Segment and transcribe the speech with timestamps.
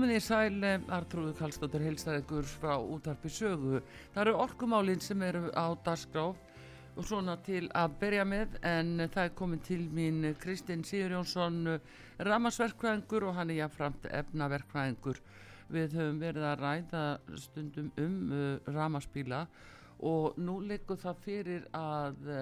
[0.00, 0.62] Komið í sæl,
[0.96, 3.82] Artrúðu Kallstóttir heilstæðingur frá útarpi sögu.
[4.14, 6.38] Það eru orkumálinn sem eru á dasgráf
[6.96, 11.74] og svona til að byrja með en það er komið til mín Kristinn Sigurjónsson
[12.30, 15.20] ramasverkvæðingur og hann er jáfnframt efnaverkvæðingur.
[15.68, 17.04] Við höfum verið að ræða
[17.44, 19.42] stundum um uh, ramaspíla
[20.00, 22.32] og nú leikur það fyrir að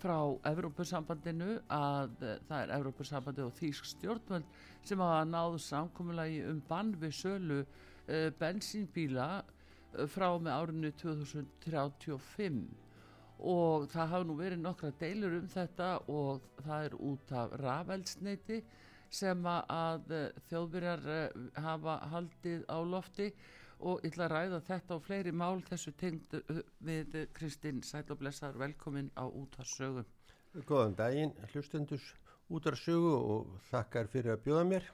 [0.00, 0.16] frá
[0.50, 4.48] Evrópussambandinu að uh, það er Evrópussambandi og Þýsk stjórnvöld
[4.86, 12.64] sem hafa náðu samkommulagi um bann við sölu uh, bensínbíla uh, frá með árinu 2035
[13.36, 18.62] og það hafa nú verið nokkra deilur um þetta og það er út af rafelsneiti
[19.12, 20.14] sem að
[20.48, 21.04] þjóðbyrjar
[21.62, 23.28] hafa haldið á lofti
[23.80, 28.56] og ég ætla að ræða þetta og fleiri mál þessu tengd uh, við Kristinn Sæloblessar,
[28.58, 30.04] velkomin á útvarsögu.
[30.64, 32.14] Góðan daginn, hlustendus
[32.48, 34.90] útvarsögu og þakkar fyrir að bjóða mér.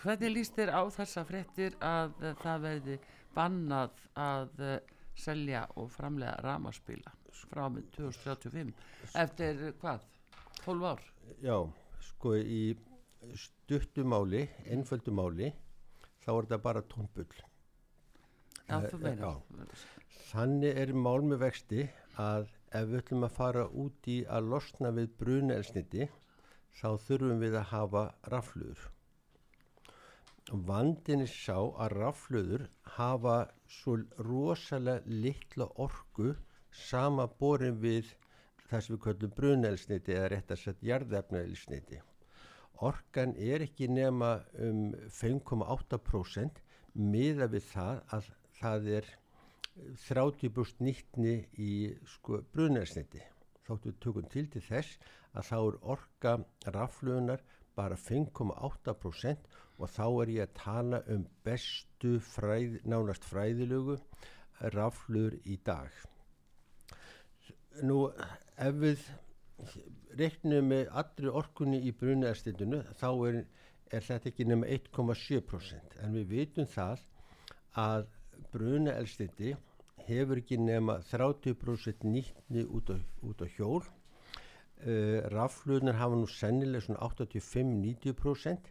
[0.00, 3.00] Hvernig líst þér á þessa frettir að uh, það verði
[3.36, 4.76] bannað að uh,
[5.14, 7.12] selja og framlega ramaspíla
[7.50, 8.72] frá með 2035
[9.20, 10.06] eftir hvað?
[10.64, 11.04] 12 ár?
[11.40, 11.56] Já,
[12.04, 12.62] sko í
[13.36, 15.52] stuttumáli, einföldumáli,
[16.24, 17.49] þá er þetta bara tónbull.
[18.70, 19.40] Já, Eh, meinar.
[20.30, 21.84] Þannig er mál með vexti
[22.22, 26.06] að ef við ætlum að fara út í að losna við brunelsniti,
[26.78, 28.04] þá þurfum við að hafa
[28.34, 28.84] rafluður.
[30.68, 33.36] Vandin er sá að rafluður hafa
[33.80, 33.96] svo
[34.28, 36.32] rosalega litla orku
[36.86, 38.14] sama borin við
[38.70, 42.00] það sem við kallum brunelsniti eða rétt að setja jarðefnaelsniti.
[42.80, 44.36] Orkan er ekki nema
[44.66, 46.62] um 5,8%
[46.94, 48.30] miða við það að
[48.60, 49.10] það er
[50.06, 51.72] 30% nýttni í
[52.16, 53.22] sko, brunelsniti.
[53.66, 54.98] Þóttu við tökum til til þess
[55.36, 56.34] að þá er orka
[56.74, 57.44] rafluðunar
[57.78, 59.50] bara 5,8%
[59.80, 63.96] og þá er ég að tala um bestu fræð, nánast fræðilögu
[64.74, 65.88] rafluður í dag.
[67.86, 69.04] Nú ef við
[70.18, 73.42] reiknum með allri orkunni í brunelstindinu þá er,
[73.94, 77.04] er þetta ekki nema 1,7% en við vitum það
[77.78, 78.08] að
[78.52, 79.54] brunelstindi
[80.06, 82.96] hefur ekki nema 30% nýttni út á,
[83.26, 83.82] út á hjól.
[84.80, 88.70] Uh, rafluðunar hafa nú sennilega svona 85-90%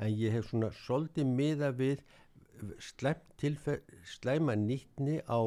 [0.00, 2.00] en ég hef svona svolítið miða við
[4.14, 5.40] slæma nýttni á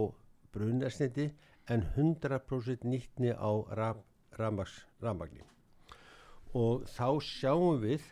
[0.53, 1.31] brunelstindi
[1.73, 3.97] en 100% nýttni á raf,
[4.37, 5.43] rafmagni.
[6.53, 8.05] Og þá sjáum við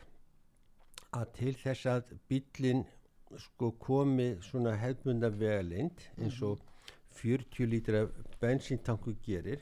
[1.14, 2.84] að til þess að bílinn
[3.40, 6.56] sko komi svona hefðmunda vegalind eins og
[7.20, 8.00] 40 lítra
[8.42, 9.62] bensíntanku gerir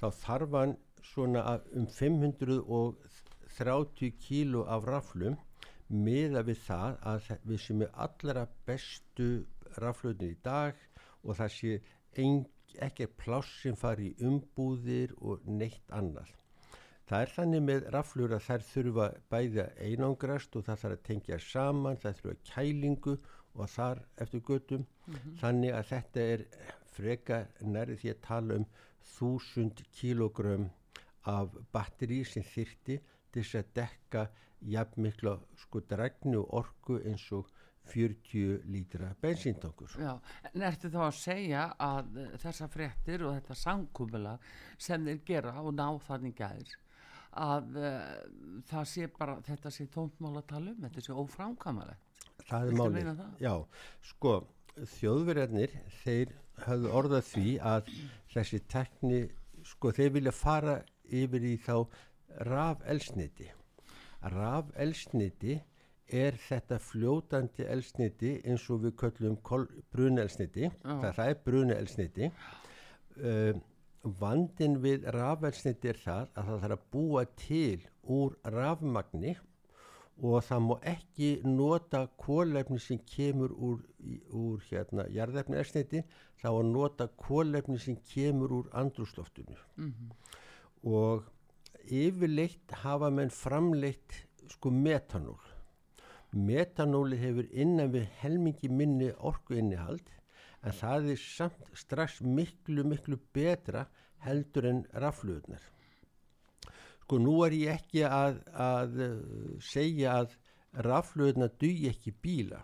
[0.00, 0.72] þá þarf hann
[1.12, 1.40] svona
[1.78, 5.36] um 530 kíló af raflum
[5.92, 9.28] miða við það að við sem er allra bestu
[9.84, 10.74] raflutin í dag
[11.22, 11.72] og það sé
[12.22, 12.36] ein,
[12.86, 16.30] ekki pláss sem fari í umbúðir og neitt annað.
[17.10, 21.06] Það er þannig með raflur að þær þurfa bæði að einangrast og það þarf að
[21.08, 23.16] tengja saman, það þurfa kælingu
[23.52, 24.84] og þar eftir göttum.
[25.40, 26.44] Þannig að þetta er
[26.92, 28.68] freka nærið því að tala um
[29.12, 30.68] þúsund kílógrömm
[31.32, 33.00] af batteri sem þyrti
[33.32, 34.22] til þess að dekka
[34.72, 37.50] jafn mikla sko dregnu orku eins og
[37.92, 39.90] 40 lítra bensíntankur.
[39.98, 40.14] Já,
[40.52, 44.36] en ertu þá að segja að þessar fréttir og þetta samkúmula
[44.78, 46.76] sem þeir gera og ná þannig gæðir
[47.40, 48.00] að uh,
[48.68, 52.26] það sé bara, þetta sé tóntmál að tala um, þetta sé óframkamalegt.
[52.48, 53.22] Það er málið.
[53.40, 53.52] Já,
[54.10, 54.34] sko,
[54.98, 56.36] þjóðverjarnir, þeir
[56.66, 57.90] höfðu orðað því að
[58.34, 59.20] þessi tekni,
[59.66, 61.76] sko, þeir vilja fara yfir í þá
[62.48, 63.48] rafelsniti.
[64.32, 65.58] Rafelsniti
[66.12, 69.38] er þetta fljótandi elsniti eins og við köllum
[69.94, 72.32] brunelsniti, það, það er brunelsniti.
[73.22, 73.52] Uh,
[74.02, 79.34] vandin við rafelsniti er það að það þarf að búa til úr rafmagni
[80.22, 83.78] og það má ekki nota kólefni sem kemur úr,
[84.30, 86.02] úr hérna, jarðefni elsniti,
[86.38, 89.56] það á að nota kólefni sem kemur úr andrúsloftinu
[90.82, 91.24] og
[91.86, 94.18] yfirleitt hafa menn framleitt
[94.50, 95.40] sko metanól.
[96.32, 100.06] Metanóli hefur innan við helmingi minni orku innihald
[100.62, 103.86] en það er samt strax miklu miklu betra
[104.22, 105.72] heldur en rafluðnar
[107.12, 109.16] sko nú er ég ekki að, að uh,
[109.60, 110.36] segja að
[110.86, 112.62] rafluðnar dugi ekki bíla.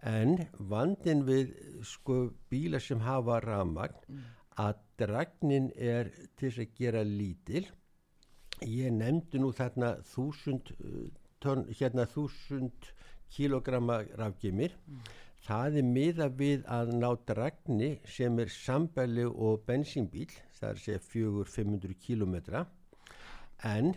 [0.00, 0.38] En
[0.70, 1.50] vandin við
[1.84, 4.22] sko bíla sem hafa rafmagn
[4.64, 6.08] að dragnin er
[6.40, 7.66] til að gera lítil.
[8.64, 11.10] Ég nefndi nú þarna þúsund uh,
[11.44, 12.94] tonn, hérna þúsund
[13.30, 14.72] kilogramma rafgjumir
[15.46, 20.28] það er miða við að ná dragni sem er sambæli og bensínbíl
[20.58, 22.64] það er að segja 400-500 kilometra
[23.70, 23.94] en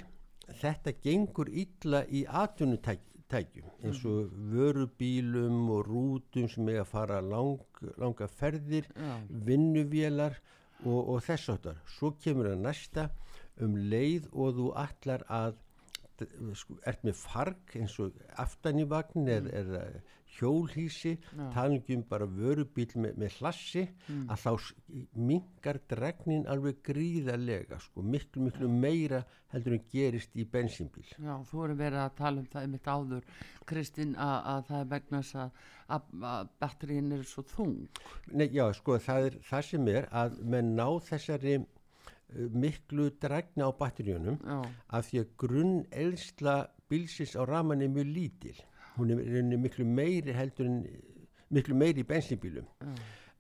[0.62, 7.60] þetta gengur illa í atvinnutækjum eins og vörubílum og rútum sem er að fara lang,
[7.98, 8.88] langa ferðir
[9.48, 10.39] vinnuvélar
[10.84, 13.10] og, og þess áttar svo kemur það næsta
[13.63, 15.60] um leið og þú allar að
[16.24, 19.86] d- sko, ert með farg eins og aftan í vagn eða, eða
[20.34, 21.12] hjólhísi
[21.54, 23.84] talingum bara vörubíl með, með hlassi
[24.34, 24.52] að þá
[25.14, 29.22] mingar dregnin alveg gríðarlega sko, miklu miklu meira
[29.54, 31.06] heldur en gerist í bensínbíl.
[31.22, 33.28] Já, þú voru verið að tala um það einmitt áður,
[33.70, 35.36] Kristinn, að, að það er vegna þess
[35.94, 37.78] að, batterín er svo þung.
[38.34, 41.60] Nei, já, sko, það er það sem er að menn ná þessari
[42.35, 44.59] miklu dregna á batteríunum Já,
[44.89, 46.56] af því að grunn eldsla
[46.89, 48.56] bílsins á raman er mjög lítil.
[48.97, 50.80] Hún er, er miklu meiri heldur en
[51.53, 52.68] miklu meiri í bensinbílum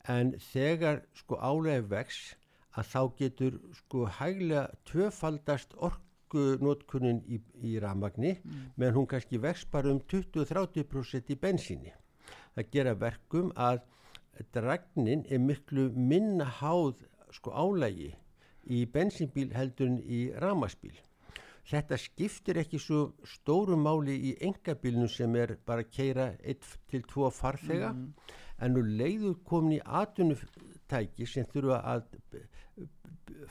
[0.09, 2.35] en þegar sko álega vex
[2.77, 8.35] að þá getur sko hæglega tvöfaldast orkunótkunin í, í ramagni
[8.75, 11.93] menn hún kannski vex bara um 20-30% í bensíni.
[12.55, 13.83] Það gera verkum að
[14.53, 18.11] dragnin er miklu minna háð sko álægi
[18.69, 20.95] í bensínbíl heldur en í ramaspíl
[21.69, 27.03] þetta skiptir ekki svo stóru máli í engabílnu sem er bara að keira 1 til
[27.13, 32.19] 2 farþega en nú leiður komin í atvinnutæki sem þurfa að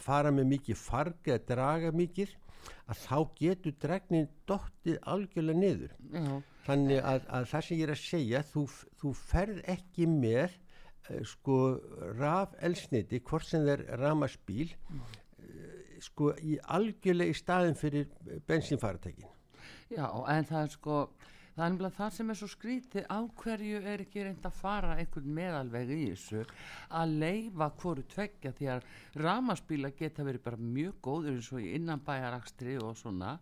[0.00, 2.36] fara með mikið farg eða draga mikið
[2.92, 5.94] að þá getur dregnin dottið algjörlega niður.
[6.12, 6.26] Já,
[6.66, 8.64] þannig að, að það sem ég er að segja þú,
[9.00, 10.58] þú ferð ekki með
[11.26, 11.58] sko
[12.18, 15.02] raf elsniti hvort sem er ramaspíl uh,
[16.02, 18.08] sko í algjörlega í staðin fyrir
[18.46, 19.28] bensínfaratekin
[19.92, 20.96] já, en það er sko,
[21.54, 24.96] það er nefnilega það sem er svo skrítið, á hverju er ekki reynd að fara
[24.98, 26.44] einhvern meðalveg í þessu
[27.00, 28.88] að leifa hvoru tveggja því að
[29.26, 33.36] ramaspíla geta verið bara mjög góður eins og í innanbæjarakstri og svona,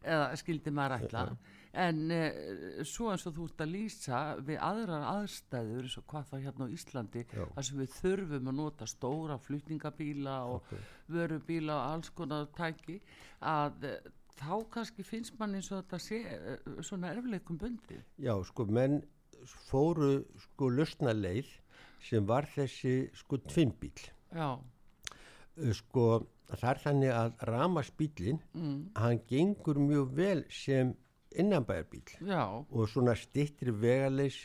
[0.00, 1.26] eða skildi maður ætla,
[1.72, 6.30] en uh, svo eins og þú ert að lýsa við aðrar aðstæður eins og hvað
[6.30, 7.44] það hérna á Íslandi Já.
[7.54, 10.74] þar sem við þurfum að nota stóra flutningabíla og
[11.10, 12.98] vörubíla og alls konar tæki
[13.40, 13.96] að uh,
[14.40, 18.02] þá kannski finnst mann eins og þetta sé uh, svona erfleikum bundið.
[18.18, 19.02] Já sko menn
[19.46, 21.48] fóru sko lausna leið
[22.04, 23.92] sem var þessi sko tvinnbíl
[24.32, 24.56] já,
[25.76, 26.06] sko
[26.50, 30.94] það er þannig að ramaspílin mm, hann gengur mjög vel sem
[31.36, 33.70] innanbæjarbíl já, og svona stittir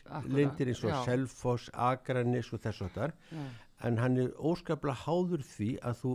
[0.06, 1.06] Akkúrat, lindir eins og.
[1.06, 3.46] Selfoss, Akranis og þess að þar já,
[3.84, 6.14] en hann er óskaplega háður því að þú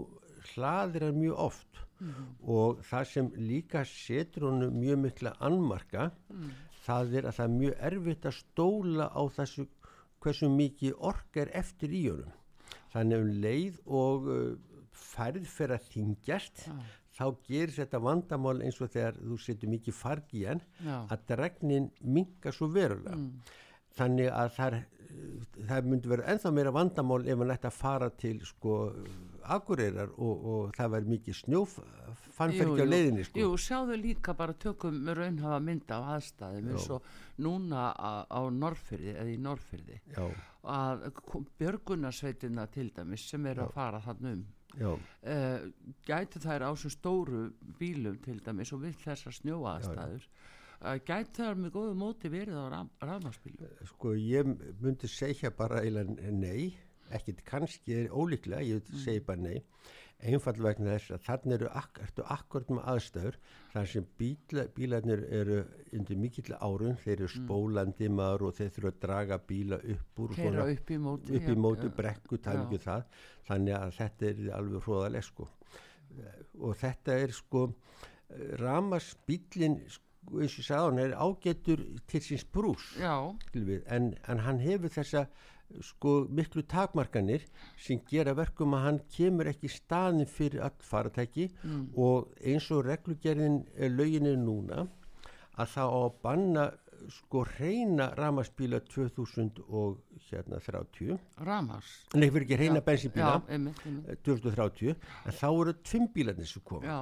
[0.54, 1.66] hlaðir hann mjög oft
[2.00, 2.26] Mhm.
[2.48, 6.50] og það sem líka setur honum mjög mikla annmarka Mm.
[6.86, 9.66] það er að það er mjög erfitt að stóla á þessu
[10.22, 12.32] hversu mikið ork er eftir í honum
[12.94, 14.56] þannig um leið og uh,
[14.92, 16.72] færð fyrir að þingjast Já.
[17.20, 21.26] Þá gerir þetta vandamál eins og þegar þú setur mikið farg í hann já, að
[21.34, 23.18] dregnin minka svo verulega.
[23.98, 24.98] Þannig að það, er-
[25.68, 28.76] það myndi vera ennþá meira vandamál ef hann ætti að fara til sko
[29.50, 33.40] akureyrar og, og það væri mikið snjófannferki á leiðinni sko.
[33.42, 37.02] jú, sjáðu líka bara tökum raunhafa mynda á aðstæðum eins og
[37.42, 40.28] núna á, á Norrfyrði eða í Norrfyrði Já,
[40.70, 41.04] að
[41.58, 44.40] björgunarsveitina til dæmis sem eru að fara þann um.
[44.44, 45.70] já, uh,
[46.06, 47.50] gæti þær á svo stóru
[47.80, 52.66] bílum til dæmis og við þessar snjóaðstæður uh, gæti þær með góðu móti verið á
[53.02, 56.70] rafmarsbílum sko ég myndi segja bara eiginlega nei,
[57.10, 58.98] ekkit kannski er ólíklega, ég Mm.
[59.04, 59.62] segi bara nei
[60.20, 63.36] einfall vegna þess að þannig eru ak ertu akkurat með aðstæður
[63.72, 65.58] þar sem bíla, bílarnir eru
[65.96, 70.34] undir mikill árun, þeir eru spólandi maður og þeir þurfa að draga bíla upp úr
[70.34, 71.94] og keira svona- upp í móti upp í já, móti já.
[71.96, 73.04] brekku talningu það.
[73.48, 75.48] Þannig að þetta er alveg hróðaleg sko.
[76.60, 77.64] Og þetta er sko
[78.60, 85.26] ramarsbílin sko, eins og hann er ágættur til síns brús en, en hann hefur þessa
[85.80, 87.44] sko miklu takmarkanir
[87.78, 91.48] sem gera verkum að hann kemur ekki staðin fyrir all faratæki
[91.96, 94.86] og eins og reglugerðin er löginni núna
[95.60, 96.70] að það á að banna
[97.08, 101.14] sko reyna ramarsbíla 2000 og hérna 30
[101.48, 104.20] ramars nei fyrir ekki reyna bensinbíla já, einmitt, einmitt.
[104.26, 104.90] 2030
[105.24, 106.98] en þá eru tvimbílarnir sem koma.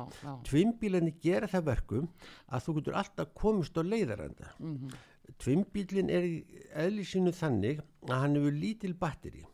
[0.46, 2.06] Tvimbílarnir gera það verkum
[2.46, 4.92] að þú getur alltaf komist á leiðaranda mm Mhm.
[5.38, 6.37] Tvimbílin er í
[6.75, 9.44] eðli sínu þannig að hann hefur lítil batteri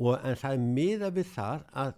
[0.00, 1.90] og en það er miða við það að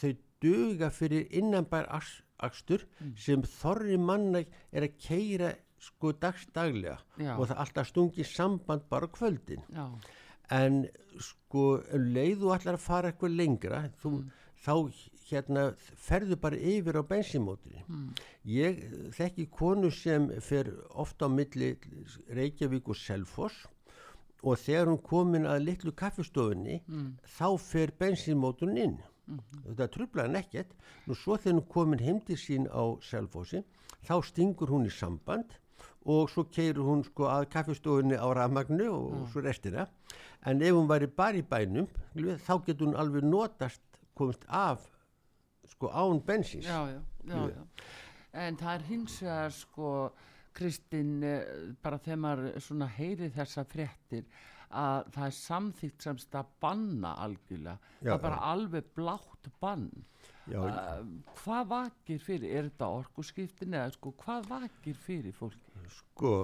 [0.00, 2.84] þau duga fyrir innanbær aks- akstur
[3.16, 4.40] sem þorri manna
[4.72, 7.34] er að keira sko dagstaglega Já.
[7.36, 9.62] og það alltaf stungi samband bara kvöldin.
[9.74, 9.86] Já,
[10.50, 10.84] en
[11.18, 14.12] sko um leið þú ætlar að fara eitthvað lengra þú,
[14.62, 14.74] þá
[15.32, 15.62] hérna
[16.06, 17.82] ferðu bara yfir á bensinmótri
[18.44, 18.82] ég
[19.16, 21.76] þekki konu sem fer ofta á milli
[22.28, 23.66] Reykjavík og Selfoss
[24.42, 26.80] og þegar hún komin að litlu kaffistofunni
[27.38, 28.96] þá fer bensinmótrun inn.
[29.66, 30.72] Þetta trublaði hann ekkert.
[31.06, 33.62] Nú svo þegar hún komin heim til sín á Selfossi
[34.02, 35.54] þá stingur hún í samband
[36.04, 39.86] og svo keirur hún sko að kaffistofunni á rafmagnu og svo restina.
[40.44, 41.86] En ef hún væri bara í bænum
[42.18, 43.82] þá getur hún alveg notast
[44.18, 44.88] komist af
[45.70, 47.00] sko án bensins já, já,
[48.32, 49.90] en það er hins vegar sko
[50.52, 51.44] Kristinn eh,
[51.82, 54.26] bara þegar maður svona heyri þessa fréttir
[54.72, 57.92] að það er samþýtt semst að banna algjörlega.
[58.00, 58.44] Það er bara já.
[58.52, 59.88] alveg blátt bann.
[60.50, 61.02] Já, uh,
[61.42, 62.52] hvað vakir fyrir?
[62.56, 65.74] Er þetta orkuskiptin eða sko hvað vakir fyrir fólki?
[65.92, 66.34] Sko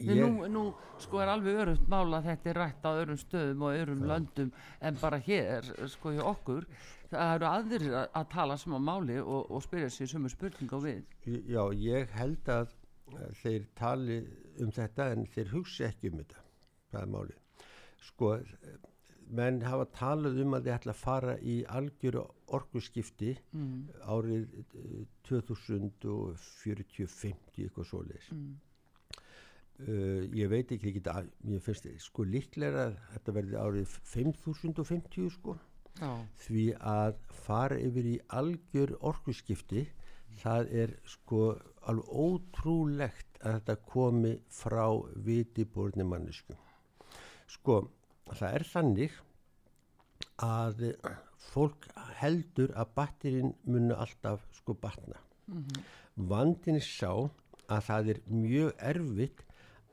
[0.00, 0.16] Ég...
[0.16, 0.60] Nú, nú
[1.02, 4.52] sko er alveg örumt mála að þetta er rætt á örum stöðum og örum löndum
[4.80, 6.64] en bara hér sko hjá okkur
[7.12, 10.70] það eru aðrir að, að tala sem á máli og, og spyrja sér sömu spurning
[10.72, 11.02] á við.
[11.28, 12.68] Já, ég held að
[13.12, 14.18] eh, þeir tali
[14.62, 16.40] um þetta en þeir hugsi ekki um þetta.
[16.92, 17.34] Það er máli
[18.02, 18.42] sko, eh,
[19.32, 22.22] menn hafa talað um að þeir ætla að fara í algjöru
[22.56, 23.80] orkuskipti mm.
[24.12, 24.64] árið eh,
[25.28, 28.28] 2040-50 eitthvað svoleiðis.
[28.34, 28.52] Mm.
[29.86, 31.12] uh, ég veit ekki, ég, geta,
[31.48, 35.52] ég finnst sko líklega að þetta verði árið 5050 sko
[36.00, 36.12] Já,
[36.46, 39.84] því að fara yfir í algjör orkuskipti
[40.42, 41.42] það er sko
[41.90, 44.86] alveg ótrúlegt að þetta komi frá
[45.26, 46.56] vitiborni mannesku
[47.52, 47.82] sko
[48.32, 49.20] það er þannig
[50.42, 50.82] að
[51.52, 51.88] fólk
[52.20, 55.18] heldur að batterinn muni alltaf sko batna.
[56.16, 57.12] Vandin er sá
[57.72, 59.44] að það er mjög erfitt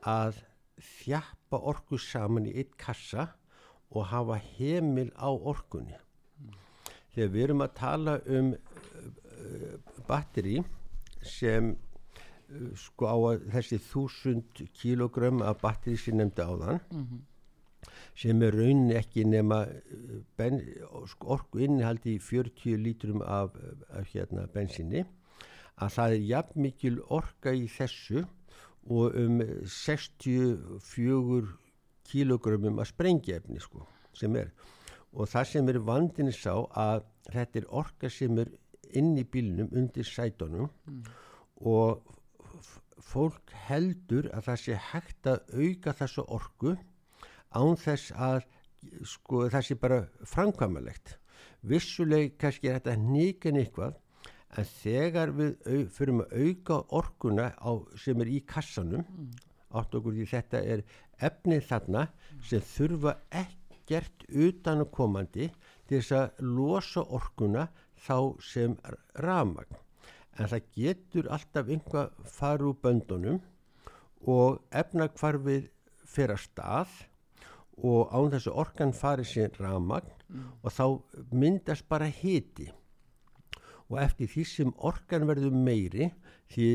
[0.06, 0.40] að
[0.80, 3.28] þjappa orku saman í eitt kassa
[3.90, 5.96] og hafa heimil á orkunni.
[7.14, 9.74] Þegar við erum að tala um uh,
[10.06, 10.60] batteri
[11.26, 16.80] sem uh, sko á að þessi þúsund kílógrömm af batteri sem nefndi á þann
[18.20, 20.60] sem er raunin ekki nema uh, ben,
[21.10, 23.56] sko, orku innihaldi í 40 lítrum af,
[23.90, 25.02] af hérna, bensinni
[25.80, 28.22] að það er jafn mikil orka í þessu
[28.90, 31.56] og um 64
[32.10, 33.86] kílógrömmum að sprengjefni sko,
[34.16, 34.50] sem er.
[35.12, 38.50] Og það sem er vandinni sá að þetta er orka sem er
[38.98, 40.70] inn í bílnum undir sætunum
[41.60, 42.00] og
[42.60, 42.78] f-
[43.12, 46.72] fólk heldur að það sé hægt að auka þessu orku
[47.54, 48.44] án þess að
[49.06, 49.98] sko það sé bara
[50.30, 51.16] framkvæmalegt
[51.70, 53.98] vissuleg kannski er þetta nýgan eitthvað
[54.58, 59.04] en þegar við au, förum að auka orkuna á, sem er í kassanum
[59.70, 60.82] átt okkur því þetta er
[61.28, 62.06] efnið þarna
[62.48, 65.50] sem þurfa ekkert utan að komandi
[65.88, 67.68] til þess að losa orkuna
[68.06, 68.76] þá sem
[69.24, 69.78] rafmagn.
[70.38, 73.40] En það getur alltaf einhvað fara úr böndunum
[74.30, 75.68] og efnakvarfið
[76.10, 76.96] fer að stað
[77.80, 80.16] og án þessu orkan fari sér rafmagn
[80.62, 80.84] og þá
[81.34, 82.68] myndast bara hiti
[83.90, 86.10] og eftir því sem orkan verður meiri
[86.54, 86.68] því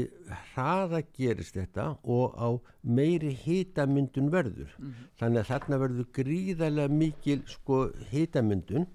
[0.54, 2.50] hraða gerist þetta og á
[2.84, 4.72] meiri hitamyndun verður.
[5.20, 7.82] Þannig að þarna verður gríðarlega mikil sko
[8.12, 8.88] hitamyndun.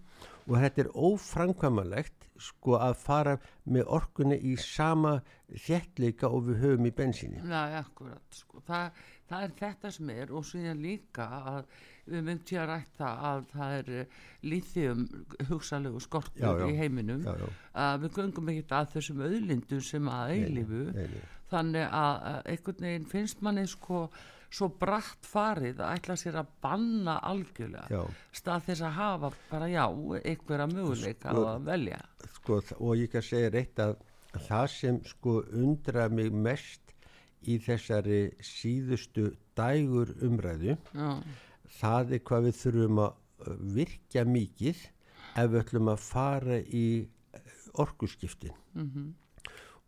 [0.48, 3.36] Og þetta er óframkvæmalegt sko að fara
[3.70, 5.18] með orkunni í sama
[5.50, 7.40] þjettleika og við höfum í bensíni.
[7.44, 8.62] Nei, akkurat, sko.
[8.66, 11.74] það, það er þetta sem er og síðan líka að
[12.10, 13.90] við myndum til að rætta að það er
[14.50, 15.04] líþjum
[15.50, 16.66] hugsalegu skortur Já, já.
[16.70, 17.22] í heiminum.
[17.26, 17.52] Já, já,
[17.84, 20.82] að við göngum ekkert að þessum auðlindum sem að eilifu
[21.50, 24.04] þannig að að einhvern veginn finnst manni sko
[24.50, 27.86] svo bratt farið að ætla sér að banna algjörlega.
[27.90, 28.02] Já.
[28.34, 29.84] stað þess að hafa bara já
[30.24, 32.00] einhverja möguleika Sko- að velja.
[32.34, 33.96] sko, og ég kan segja reitt að
[34.48, 36.94] það sem sko undra mig mest
[37.46, 41.22] í þessari síðustu dægur umræðu já,
[41.80, 43.14] það er hvað við þurfum að
[43.46, 44.82] uh, virkja mikið
[45.36, 46.86] ef við ætlum að fara í
[47.78, 48.54] orkuskiptin.
[48.74, 49.14] Mm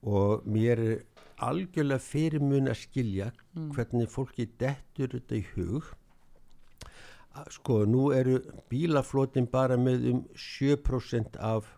[0.03, 1.03] og mér er
[1.43, 3.31] algjörlega fyrir mun að skilja
[3.75, 5.91] hvernig fólki dettur þetta í hug.
[7.53, 8.39] Sko nú eru
[8.71, 11.71] bílaflotin bara með um 7% af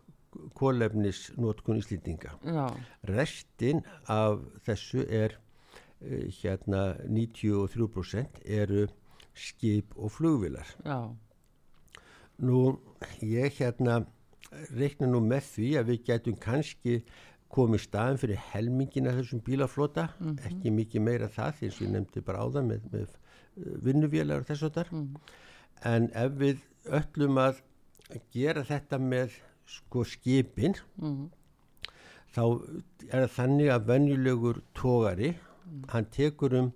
[0.58, 2.34] kólefnisnotkun íslendinga.
[2.42, 2.66] Já,
[3.06, 8.88] restin af þessu er uh, hérna 93% eru
[9.34, 11.10] skip og flugvilar já,
[12.42, 12.80] Nú,
[13.22, 14.00] ég hérna
[14.74, 16.96] reikna nú með því að við getum kannski
[17.54, 20.08] komið staðin fyrir helmingina þessum bílaflota,
[20.48, 24.42] ekki mikið meira það því og ég nefndi bara á það með, með uh, vinnuvélar
[24.42, 24.92] og þess og þar.
[25.90, 26.64] En ef við
[27.00, 27.60] öllum að
[28.34, 29.38] gera þetta með
[29.70, 31.28] sko skipin, mm,
[32.34, 32.42] þá
[33.10, 35.34] er þannig að venjulegur tógari,
[35.92, 36.72] hann tekur um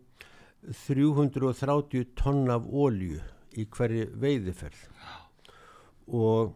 [0.68, 3.20] 330 tonn af ólju
[3.58, 4.80] í hverju veiðiferð.
[6.08, 6.54] Og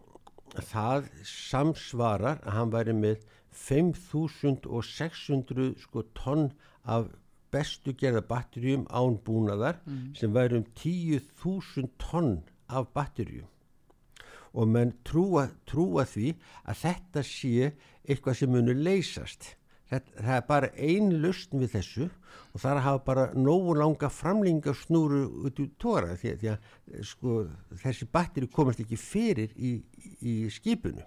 [0.61, 3.16] það samsvarar að hann væri með
[3.52, 6.52] 5600 sko tonn
[6.85, 7.09] af
[7.52, 9.76] bestu gerða batterjum án búnaðar
[10.16, 13.49] sem væri um 10.000 tonn af batterjum
[14.52, 16.35] og menn trúa, trúa því
[16.68, 17.73] að þetta sé
[18.04, 19.56] eitthvað sem muni leysast.
[19.92, 22.08] Þetta, það er bara ein lustn við þessu
[22.52, 26.52] og það er að hafa bara nógu langa framlinga snúru út í tóra því, því
[26.52, 26.68] að
[27.09, 27.40] sko,
[27.83, 29.74] þessi batteri komast ekki fyrir í,
[30.20, 31.05] í skipinu.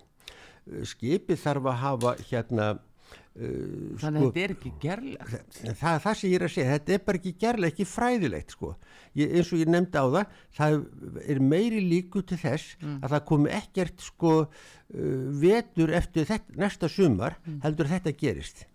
[0.90, 5.58] Skipið þarf að hafa hérna uh, þannig að þetta er ekki gerlegt.
[5.66, 8.72] Það, það sem ég er að segja, þetta er bara ekki gerlega ekki fræðilegt sko.
[9.18, 10.78] Ég, eins og ég nefndi á það það
[11.26, 14.48] er meiri líku til þess að það komi ekkert sko uh,
[15.42, 18.66] vetur eftir þetta, næsta sumar heldur þetta gerist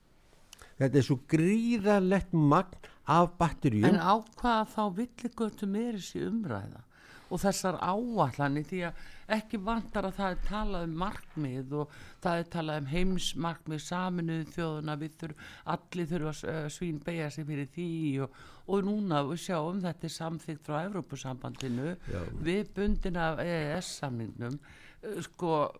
[0.80, 6.84] þetta er svo gríðarlegt magn af batterjum En á hvaða þá villigötum er þessi umræða
[7.30, 9.02] og þessar áallanir því að
[9.36, 14.46] ekki vantar að það er talað um markmið og það er talað um heimsmarkmið saminuðu
[14.56, 17.90] þjóðuna við þurfum, allir þurfa að uh, svín beigja sig fyrir því
[18.24, 21.94] og, og núna við sjáum þetta er samþygt frá Evrópusambandinu.
[22.10, 22.20] Já.
[22.50, 25.78] við bundin af EES-samningnum uh, sko uh,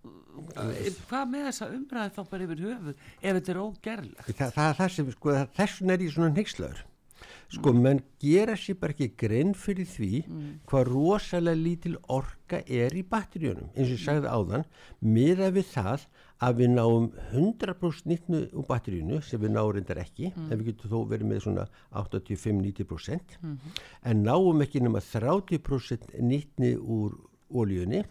[0.00, 4.30] hvað með þessa umræði þá bara yfir höfuð ef þetta er ógerlegt?
[4.30, 6.86] Það, það er það sem sko þessun er í svona hnyggslaður
[7.50, 10.22] sko menn gera sér bara ekki grein fyrir því
[10.70, 14.66] hvað rosalega lítil orka er í batterjónum eins og ég sagði áðan
[15.02, 16.06] miða við það
[16.40, 20.94] að við náum 100% nýttnu úr batterínu sem við náum reyndar ekki en við getum
[20.94, 21.66] þó verið með svona
[22.00, 23.36] 85-90%
[24.12, 27.18] en náum ekki nema 30% nýttni úr
[27.50, 28.04] ólíunni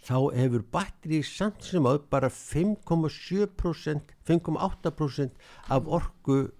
[0.00, 6.50] þá hefur batteri samt sem áður bara 5,7% 5,8% af orku uh,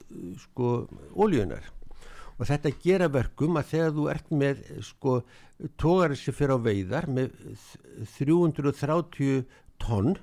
[0.44, 0.72] sko
[1.16, 1.70] ólíunar
[2.40, 5.16] og þetta gera verkum að þegar þú ert með sko
[5.80, 7.34] tógari sem fyrir á veiðar með
[8.16, 9.42] 330
[9.80, 10.14] tonn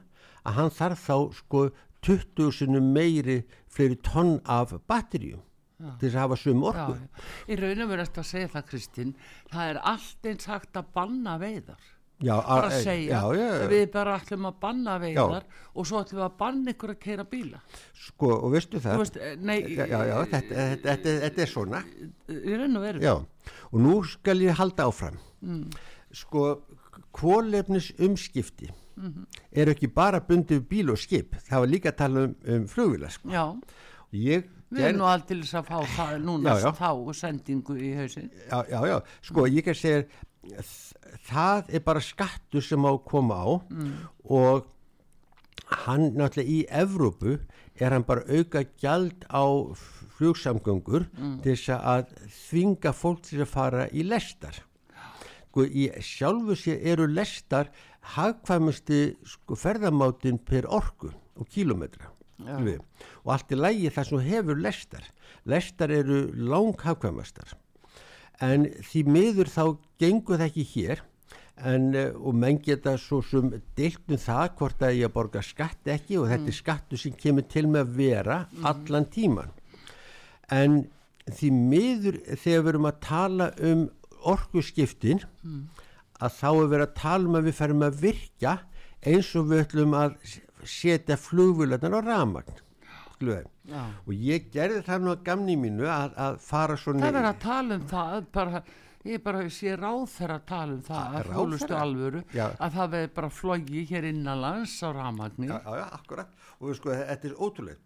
[0.48, 1.68] að hann þarf þá sko
[2.06, 5.44] 20 sinum meiri fleiri tonn af batteríum
[5.78, 6.96] til þess að hafa sum orku.
[6.98, 9.14] Já, í raun og veru eftir að segja það Kristín
[9.52, 11.92] það er allt eins hægt að banna veiðar
[12.24, 15.44] já, bara að segja, já, já, við bara ætlum að banna veiðar
[15.76, 17.60] og svo ætlum við að banna ykkur að keira bíla.
[18.08, 18.98] Sko og veistu það?
[19.04, 21.84] Veist, eh, nei já, já, þetta, þetta, þetta, þetta er svona.
[22.34, 23.04] í raun og veru.
[23.72, 25.20] Og nú skal ég halda áfram.
[26.18, 26.44] Sko,
[27.14, 28.70] kvólefnis umskipti
[29.54, 33.10] eru ekki bara bundið bíl og skip, það var líka að tala um, um flugvila,
[33.14, 33.30] sko.
[34.18, 38.64] Ég, við erum nú til þess að fá það núna þá sendingu í hausin já,
[38.72, 38.96] já, já,
[39.30, 40.02] sko, ég kan segja,
[40.48, 40.97] þ-
[41.28, 43.48] það er bara skattur sem á að koma á
[44.28, 44.68] og
[45.86, 47.38] hann náttúrulega í Evrópu
[47.78, 49.44] er hann bara auka gjald á
[50.18, 51.08] flugsamgöngur
[51.44, 52.14] til þess að
[52.48, 54.64] þvinga fólk til að fara í lestar.
[55.50, 57.72] Sko í sjálfu sér eru lestar
[58.16, 62.12] hagkvæmusti sko ferðamátin per orku og kílometra
[63.26, 65.08] og allt í lægi það sem hefur lestar.
[65.50, 67.56] Lestar eru lang hagkvæmastar
[68.44, 69.64] en því miður þá
[70.02, 71.04] gengur það ekki hér.
[71.58, 75.90] En, eh, og menn geta svo sem deilt um það hvort að ég borga skatt
[75.90, 79.50] ekki og þetta er skattu sem kemur til með að vera allan tíman
[80.54, 80.84] en
[81.28, 83.84] því miður þegar við erum að tala um
[84.28, 85.24] orkuskiptin
[86.22, 88.54] að þá er verið að tala um að við ferum að virka
[89.02, 90.16] eins og við ætlum að
[90.68, 92.62] setja flugvöldar á ramagn
[93.68, 93.84] Já.
[94.08, 97.40] og ég gerði það nú að gamni mínu að, að fara svona Það er að
[97.44, 98.62] tala um það, bara,
[99.08, 102.46] ég bara sé ráð þeirra að tala um það, að fjólustu alvöru, Já.
[102.64, 105.50] að það veið bara flogi hér innanlands á ramagni.
[105.52, 107.84] já, já, já, akkurat og sko, þetta er ótrúlega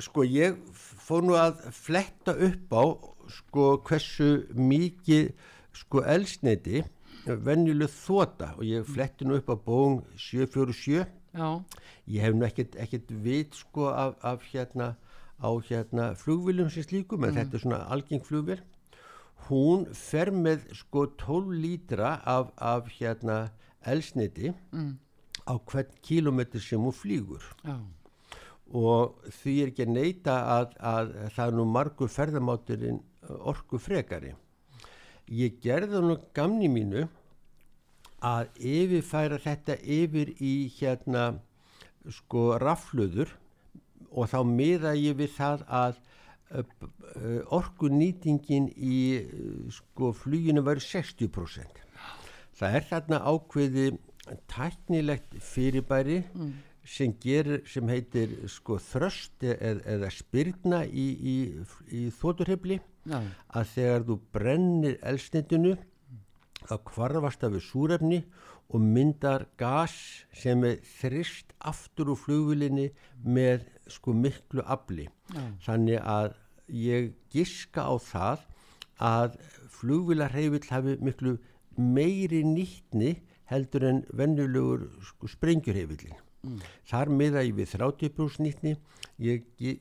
[0.00, 2.84] sko, ég fór nú að fletta upp á
[3.30, 5.32] sko, hversu mikið
[5.76, 6.80] sko, elsneiti
[7.26, 11.04] venjuleg þóta og ég fletti nú upp á bóðum 747
[11.36, 11.48] Já,
[12.10, 14.94] ég hef nú ekkert, ekkert vit sko af, af hérna
[15.40, 18.60] á hérna flugviljum sem slíkum en þetta er svona algeng flugvél.
[19.48, 23.50] Hún fer með sko 12 lítra af, af hérna
[23.80, 24.52] elsniti
[25.48, 27.42] á hvern kílómetr sem hún flýgur.
[27.64, 27.80] Já,
[28.70, 33.00] og því er ekki að neyta að, að það er nú margur ferðamáturinn
[33.50, 34.34] orku frekari.
[35.30, 37.06] Ég gerði nú gamni mínu
[38.20, 41.40] að yfirfæra þetta yfir í hérna
[42.10, 43.32] sko rafluður
[44.10, 46.00] og þá miða ég við það að
[47.54, 51.84] orku nýtingin í uh, sko fluginu var 60%
[52.58, 53.86] það er þarna ákveði
[54.50, 56.20] tæknilegt fyrirbæri
[56.90, 61.36] sem gerir sem heitir sko þröst eð, eða spyrna í, í,
[61.92, 65.76] í þóturhefli já, að þegar þú brennir elsnitinu
[66.66, 68.22] þá kvarfast við súrefni
[68.70, 69.94] og myndar gas
[70.36, 72.90] sem er þrist aftur úr flugvilinni
[73.24, 76.34] með sko miklu afli já, þannig að
[76.70, 78.46] ég giska á það
[79.00, 79.36] að
[79.80, 81.36] flugvilarheifill hafi miklu
[81.76, 83.14] meiri nýtni
[83.50, 86.18] heldur en venjulegur sko, sprengjurheifillin.
[86.88, 88.76] Þar miða ég við 30% nýtni,
[89.20, 89.80] ég, ég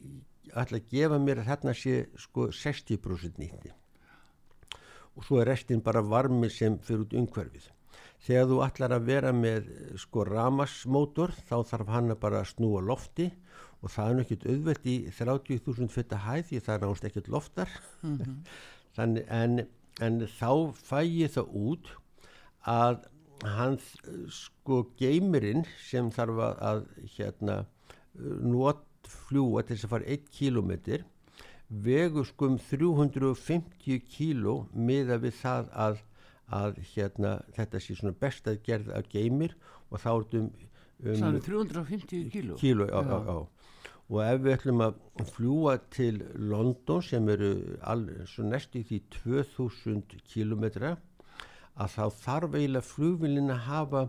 [0.57, 3.73] ætla að gefa mér að þarna sé sko 60% nýtni.
[5.15, 7.69] Og svo er restin bara varmi sem fyrir út umhverfið.
[8.25, 9.69] Þegar þú ætlar að vera með
[10.01, 13.29] sko ramasmótor þá þarf hann að bara snúa lofti
[13.79, 17.77] og það er ekkert auðvelt í 30.000 fyrir hæð því það er náttúrulega ekkert loftar.
[18.97, 19.63] Þannig, en,
[20.03, 21.93] en þá fæ ég það út
[22.67, 22.99] að
[23.45, 23.77] hann
[24.35, 26.81] sko geimirinn sem þarf að, að
[27.15, 27.61] hérna
[28.43, 31.05] nót fljúa til þess að fara 1 kilometr
[31.69, 35.99] vegur sko um 350 kíló miða við það að,
[36.55, 39.55] að hérna þetta sé svona best að gerða að geimir
[39.89, 40.51] og þá er þetta um,
[40.99, 42.59] um eru 350 kíló.
[42.59, 43.47] kíló, já, já, já.
[44.09, 44.95] Og ef við ætlum að
[45.35, 47.51] fljúa til London sem eru
[48.49, 50.95] næstu því 2000 kílometra
[51.77, 54.01] að þá þarf eiginlega flugvillin að hafa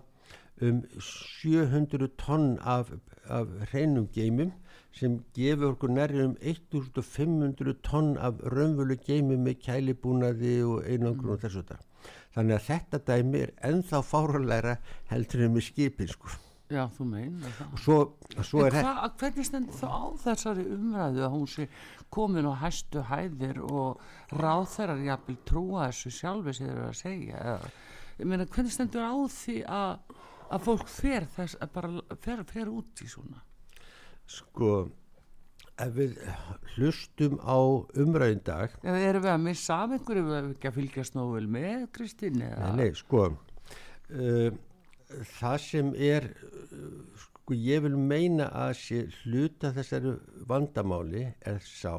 [0.61, 2.91] um 700 tonn af,
[3.29, 4.53] af hreinum geimum
[4.97, 11.45] sem gefur okkur nærri um 1500 tonn af raunvölu geimum með kælibúnaði og einangrun og
[11.45, 11.90] þessu þetta.
[12.35, 14.77] Þannig að þetta dæmi er ennþá fáralæra
[15.11, 16.31] heldur en með skipin sko.
[16.71, 17.71] Já, þú meinar það.
[17.75, 17.97] Og svo,
[18.47, 21.67] svo er En hva, hvernig stendur þá á þessari umræðu að hún sé
[22.15, 24.05] komin á hæstu hæðir og
[24.39, 27.73] ráð þeirra jafnvel trúa þessu sjálfi sem þeir eru að segja eða,
[28.21, 30.17] ég meina hvernig stendur á því að,
[30.47, 33.43] að fólk fer þess að bara fer, fer út í svona
[34.31, 34.71] sko
[35.85, 36.17] ef við
[36.75, 37.59] hlustum á
[38.01, 40.27] umræðin dag erum við að missa af einhverju?
[40.27, 42.71] Við erum ekki að fylgjast nógu vel með Kristín eða?
[42.71, 44.51] Nei, nei, sko uh,
[45.39, 50.17] það sem er uh, sko ég vil meina að sé hluta þessari
[50.51, 51.95] vandamáli er sá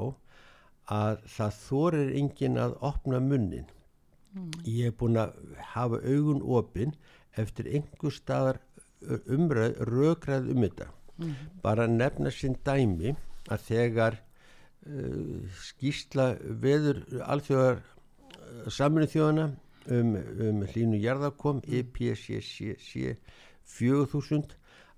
[0.91, 3.67] að það þorir engin að opna munnin.
[4.65, 5.35] Ég er búin að
[5.73, 6.95] hafa augun opinn
[7.39, 8.59] eftir einhver staðar
[9.27, 10.87] umræð, rökræð um þetta.
[11.63, 13.15] Bara að nefna sinn dæmi
[13.51, 16.27] að þegar uh, skýsla
[16.63, 17.83] veður alþjóðar
[18.71, 19.47] saminu þjóðana
[19.91, 23.15] um, um hlínu jarðakom EPCC
[23.75, 24.55] 4000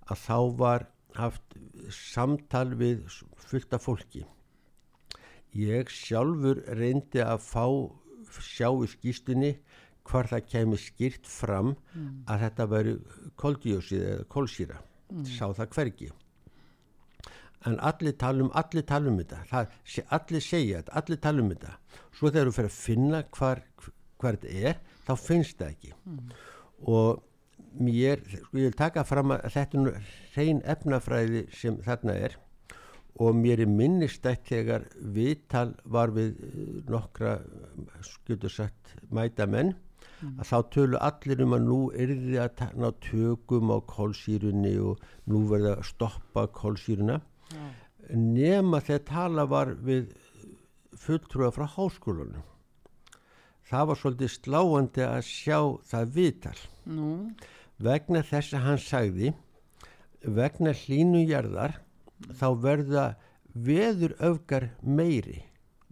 [0.10, 0.88] að þá var
[1.18, 1.58] haft
[1.94, 3.04] samtal við
[3.46, 4.24] fullta fólki.
[5.54, 7.66] Ég sjálfur reyndi að fá
[8.42, 9.54] sjá í skýstunni
[10.10, 11.76] hvar það kemur skýrt fram
[12.28, 12.96] að þetta væri
[13.40, 14.82] koldíósið eða kólsýra
[15.30, 16.10] sá það hvergi
[17.70, 19.42] en allir tala um, allir tala um þetta.
[20.18, 21.76] Allir segja þetta, allir tala um þetta.
[22.14, 23.62] Svo þegar þú fyrir að finna hvar,
[24.22, 25.94] hvar þetta er, þá finnst það ekki.
[26.94, 27.22] Og
[27.80, 32.36] mér, sko ég vil taka fram að þetta er hrein efnafræði sem þarna er.
[33.22, 37.36] Og mér er minnistætt þegar viðtal var við eh, nokkra,
[38.02, 39.76] skildur sagt, mæta menn
[40.24, 45.02] að þá tölu allir um að nú yrði að ta- ná tökum á kólsýrunni og
[45.30, 47.20] nú verði að stoppa kólsýruna.
[48.14, 50.12] Nema þegar tala var við
[51.04, 52.44] fulltrúa frá háskólanum
[53.74, 55.58] það var svolítið sláandi að sjá
[55.90, 56.58] það viðtal.
[56.94, 57.12] Nú,
[57.82, 59.32] vegna þess að hann sagði
[60.24, 61.80] vegna hlínu jarðar
[62.40, 63.06] þá verða
[63.54, 65.42] veður öfgar meiri.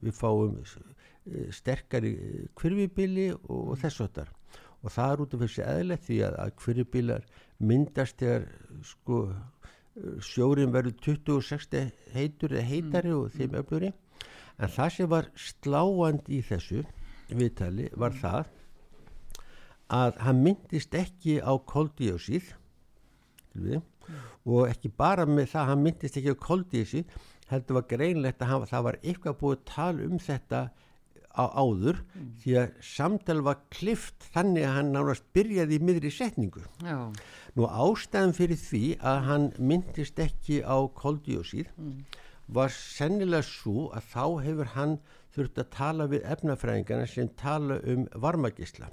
[0.01, 2.13] Við fáum eh, sterkari
[2.57, 4.31] kvirfibili og, og þess áttar
[4.81, 7.25] og það er út af þessi eðlegt því að, kvirfibilar
[7.61, 8.47] myndast þegar
[8.89, 9.19] sko
[10.23, 11.75] sjórin verður 26
[12.15, 16.83] heitur eða heitari og þeim öfluri en það sem var sláand í þessu
[17.31, 18.51] viðtali var það
[19.91, 22.53] að hann myndist ekki á koldíósíð
[23.59, 23.81] við,
[24.47, 27.17] og ekki bara með það hann myndist ekki á koldíósíð
[27.51, 30.61] heldur var greinlegt að hann, það var eitthvað búið að tala um þetta
[31.31, 32.01] á áður
[32.41, 36.63] því að samtal var klift þannig að hann nánast byrjaði í miðri setningu.
[36.83, 37.11] Já,
[37.57, 41.71] Nú ástæðan fyrir því að hann myndist ekki á koldíósíð
[42.51, 44.93] var sennilega svo að þá hefur hann
[45.35, 48.87] þurft að tala við efnafræðingana sem tala um varmagisla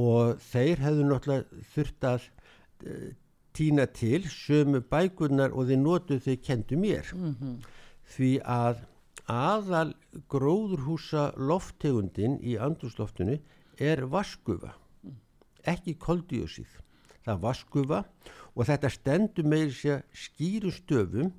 [0.00, 3.10] og þeir hefðu náttúrulega þurft að uh,
[3.54, 7.12] týna til sömu bækurnar og þeir notu þau kendu mér.
[8.16, 8.80] Því að
[9.30, 9.92] aðal
[10.32, 13.38] gróðurhúsa loftegundin í andrúsloftinu
[13.78, 14.74] er vaskufa
[15.64, 16.74] ekki koldíósíð
[17.24, 18.02] það vaskufa
[18.54, 21.32] og þetta stendur með sér skýru stöfum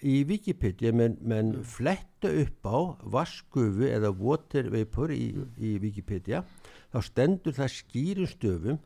[0.00, 2.78] í Wikipedia menn, menn fletta upp á
[3.16, 6.42] vaskufu eða water vapor í, í Wikipedia.
[6.90, 8.78] Þá stendur það skýru stöfum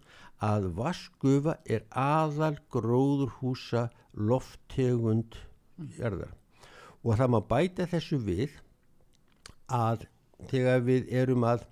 [0.44, 5.38] að vaskufa er aðal gróðurhúsa loftegund
[5.98, 6.34] jarðar.
[7.04, 8.58] Og það má bæta þessu við
[9.70, 10.06] að
[10.50, 11.64] þegar við erum að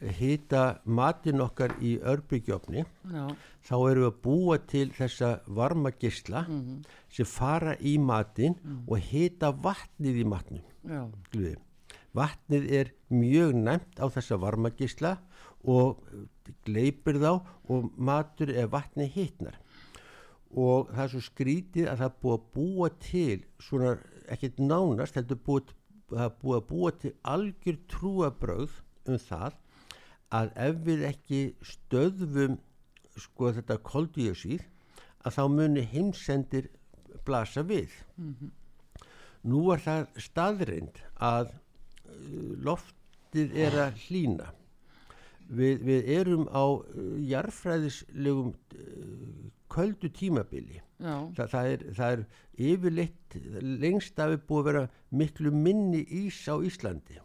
[0.00, 2.84] hita matin okkar í örbygjófni
[3.64, 6.44] þá erum við að búa til þessa varma gisla
[7.08, 8.56] sem fara í matin
[8.86, 10.62] og hita vatnið í matnum.
[12.16, 15.16] Vatnið er mjög næmt á þessa varma gisla
[15.64, 16.00] og
[16.64, 19.56] gleipir þá og matur er vatni hitnar.
[20.56, 23.96] Og það er svo skrítið að það er búið að búa til svona,
[24.30, 25.40] ekkert nánast, það er
[26.40, 29.56] búið að búa til algjör trúabröð um það
[30.34, 32.58] að ef við ekki stöðvum
[33.16, 34.64] sko þetta koldíosíð
[35.26, 36.68] að þá muni heimsendir
[37.26, 37.92] blasa við.
[39.46, 44.50] Nú er það staðreind að uh, loftið er að hlína.
[45.46, 46.82] Við, við erum á uh,
[47.22, 50.82] jarfræðislegum uh, köldu tímabili.
[51.36, 52.20] Þa, það, er, það er
[52.70, 53.34] yfirleitt
[53.82, 54.84] lengst af er búið að vera
[55.20, 57.18] miklu minni ís á Íslandi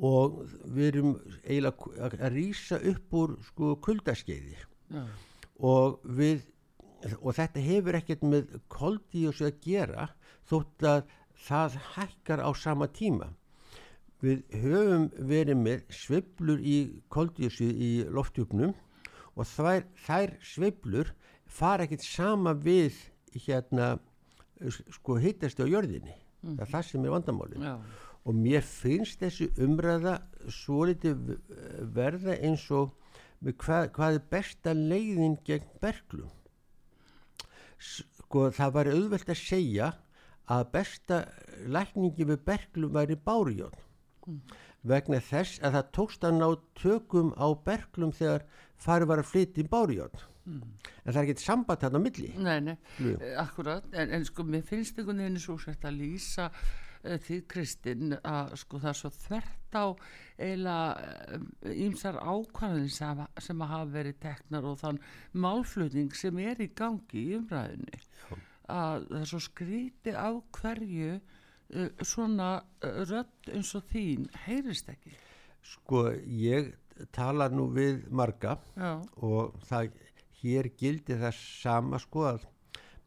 [0.00, 1.10] og við erum
[1.44, 4.56] eiginlega að- rýsa upp úr sko kuldaskeiði.
[4.90, 5.04] Já,
[5.60, 6.42] og við
[7.22, 10.08] og þetta hefur ekkert með koldíós að gera
[10.50, 11.04] þótt að
[11.46, 13.28] það hækkar á sama tíma.
[14.20, 18.74] Við höfum verið með sveiflur í koldíósi í loftjúpnum
[19.36, 21.14] og þær, þær sveiflur
[21.46, 22.92] fara ekkert sama við
[23.46, 23.98] hérna
[24.92, 26.12] sko hittast á jörðinni.
[26.44, 27.64] Það er það sem er vandamálið
[28.28, 30.18] og mér finnst þessi umræða
[30.52, 31.36] svo litið
[31.94, 32.92] verða eins og
[33.40, 36.32] með hvað, hvað er besta leiðin gegn berglum
[37.80, 39.92] sko það var auðvelt að segja
[40.50, 41.20] að besta
[41.70, 43.78] lækningi við berglum væri bárjón
[44.90, 46.48] vegna þess að það tókst að ná
[46.80, 48.44] tökum á berglum þegar
[48.80, 52.30] farið var að flytja í bárjón en það er ekkert samband þarna á milli.
[52.40, 56.48] Nei, nei, eh, akkurat, en, en sko mér finnst einhvern veginn svo sett að lýsa
[57.00, 59.86] því Kristinn að sko það er svo þvert á
[60.40, 61.40] eiginlega
[61.86, 65.00] ímsar ákvæðin sem, sem að hafa verið teknar og þann
[65.32, 68.02] málflutning sem er í gangi í umræðinni
[68.70, 72.50] að það er svo skríti á hverju uh, svona
[72.82, 75.16] rödd eins og þín heyrist ekki.
[75.66, 76.72] Sko ég
[77.16, 79.92] tala nú við marga já, og það
[80.40, 82.46] hér gildi það sama sko að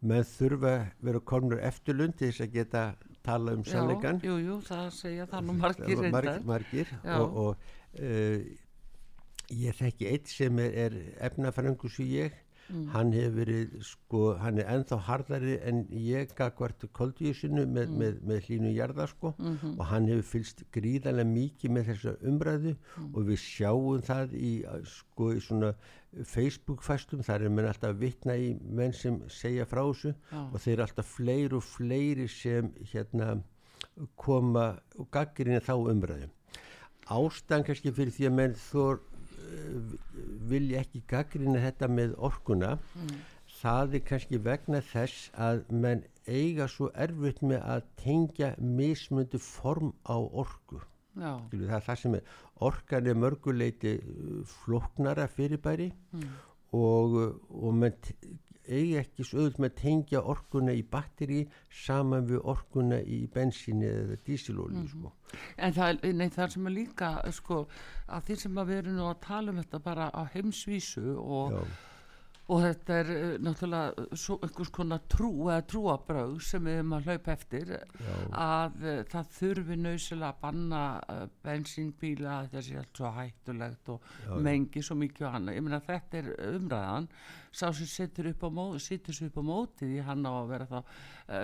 [0.03, 0.73] menn þurfa
[1.05, 2.83] vera konur eftirlund til þess að geta
[3.23, 7.19] tala um sannleikan jú, jú, það segja það nú margir margir, reyndar margir Já.
[7.19, 7.55] og, og
[7.99, 8.39] uh,
[9.53, 10.97] ég þekki eitt sem er, er
[11.29, 12.39] efnafrængus í ég
[12.71, 12.85] Mm.
[12.93, 17.97] hann hefur verið sko, hann er ennþá hardari en ég gagvart koldíusinu með, Mm.
[17.99, 19.73] með, með hlínu jarða sko Mhm.
[19.79, 23.09] og hann hefur fylst gríðarlega mikið með þessa umræðu Mm.
[23.15, 24.53] og við sjáum það í,
[24.87, 25.73] sko, í svona
[26.29, 30.41] Facebook-fæstum, þar er menn alltaf að vitna í menn sem segja frá þessu Já.
[30.43, 33.33] og þeir eru alltaf fleiri og fleiri sem hérna
[34.19, 36.29] koma og gaggrina þá umræðu.
[37.09, 38.99] ástæðan kannski fyrir því að menn þó
[40.49, 42.77] vilja ekki gaggrina þetta með orkuna
[43.59, 49.91] það er kannski vegna þess að menn eiga svo erfitt með að tengja mismundi form
[50.07, 50.79] á orku
[51.13, 52.31] Skilu, það er það sem er
[52.69, 53.91] orkan er mörguleiti
[54.63, 55.91] floknara fyrirbæri
[56.73, 58.15] og, og menn t-
[58.63, 61.41] eiga ekki svo auðvitað með tengja orkuna í batteri
[61.83, 65.11] saman við orkuna í bensíni eða dísilóli sko.
[65.57, 67.57] en það, nei, það sem er líka sko,
[68.07, 71.51] að því sem að við erum nú að tala um þetta bara á heimsvísu og,
[71.57, 71.65] Já,
[72.51, 77.07] og þetta er eh, náttúrulega svo, einhvers konar trú eða trúabröð sem við erum að
[77.07, 80.81] hlaupa eftir já, að uh, það þurfi nöysilega að banna
[81.13, 84.41] uh, bensínbíla þessi allt svo hættulegt og Já, já.
[84.49, 85.57] mengi svo mikið og annað.
[85.57, 87.09] Ég meina þetta er umræðan.
[87.53, 88.49] Sá sem setur upp á
[89.29, 90.79] upp á móti því hann á að vera þá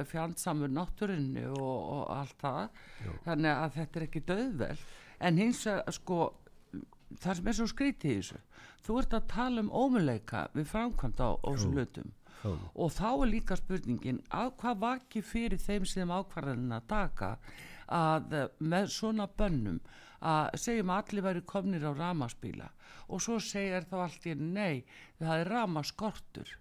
[0.09, 2.79] fjandsamur náttúrinni og, og allt það.
[3.27, 4.77] Þannig að þetta er ekki döðvel
[5.19, 6.19] en hins vegar sko
[7.17, 8.39] það sem er svo skrítið í þessu
[8.85, 12.11] þú ert að tala um ómuleika við framkvæmd á þessu hlutum.
[12.39, 17.31] já, og þá er líka spurningin að hvað vaki fyrir þeim sem ákvarðanina að taka
[17.89, 19.81] að eh, með svona bönnum
[20.19, 22.69] að segjum að allir væri komnir á ramaspíla
[23.09, 23.95] og svo segir þá
[24.35, 24.85] einu, nei
[25.19, 26.57] það er ramaskortur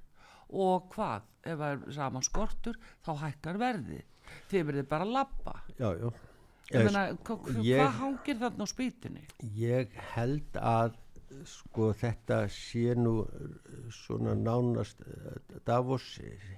[0.48, 1.26] og hvað?
[1.44, 4.06] Ef það er ramaskortur þá hækkar verðið.
[4.48, 5.54] Þið verðið bara að labba.
[5.78, 6.08] Já, já.
[6.08, 6.27] ég Eh,
[6.72, 9.22] meina, hva, hva, ég- hvað hangir þarna á spýtunni?
[9.56, 10.96] Ég held að
[11.44, 16.06] sko þetta sé nú eh, svona nánast eh, Davos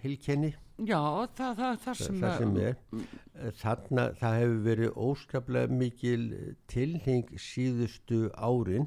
[0.02, 1.00] hilkenni já,
[1.36, 2.76] það, það, það sem, það sem er.
[2.94, 6.24] Eh, þarna það hefur verið óskaplega mikil
[6.70, 8.86] tilhing síðustu árin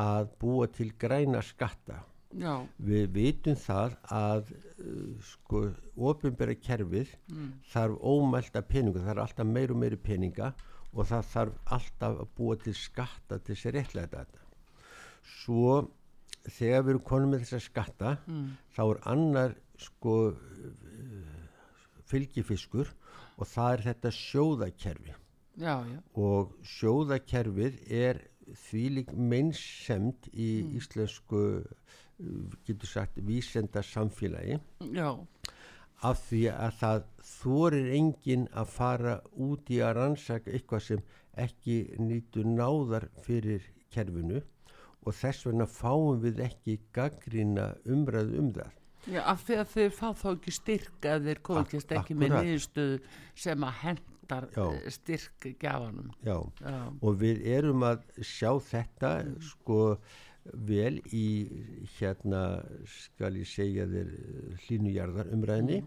[0.00, 2.02] að búa til græna skatta.
[2.34, 4.48] Já, við vitum það að
[5.22, 5.60] sko
[6.10, 7.12] ofinbæra kerfið
[7.70, 10.52] þarf ómælta peninga það er alltaf meir og meiri peninga
[10.94, 14.40] og það þarf alltaf að búa til skatta til þess að réttlega þetta.
[15.24, 15.76] Svo
[16.44, 18.16] þegar við erum konum með þessa skatta
[18.74, 20.16] þá er annar sko
[22.10, 22.90] fylgifiskur
[23.38, 25.14] og það er þetta sjóðakerfi.
[25.54, 25.98] Já, já.
[26.18, 28.20] Og sjóðakerfið er
[28.66, 31.94] þvílík meinsemd í íslensku uh,
[32.66, 34.58] getur sagt vísenda samfélagi
[34.94, 35.08] já,
[36.02, 41.04] af því að það þorir enginn að fara út í að rannsaka eitthvað sem
[41.44, 44.42] ekki nýtur náðar fyrir kerfinu
[45.04, 49.90] og þess vegna fáum við ekki gaggrina umræðu um það Já, af því að þeir
[49.92, 53.00] fá þá ekki styrk að þeir komast ekki með niðurstöðu
[53.44, 54.64] sem að hendar Já.
[54.94, 56.06] styrk gjafanum.
[56.24, 56.38] Já.
[56.62, 59.10] Já, og við erum að sjá þetta
[59.44, 59.80] sko
[60.52, 61.26] vel í
[61.96, 62.42] hérna
[62.90, 64.12] skal ég segja þér
[64.66, 65.82] hlínujarðar umræðinni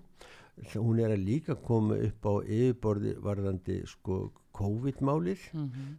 [0.73, 5.43] hún er að líka koma upp á yfirborði varðandi sko COVID-málið.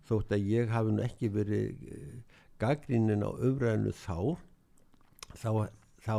[0.09, 1.85] Þótt að ég hafi nú ekki verið
[2.59, 4.35] gaggrínin á umræðinu þá
[5.39, 5.69] þá,
[6.03, 6.17] þá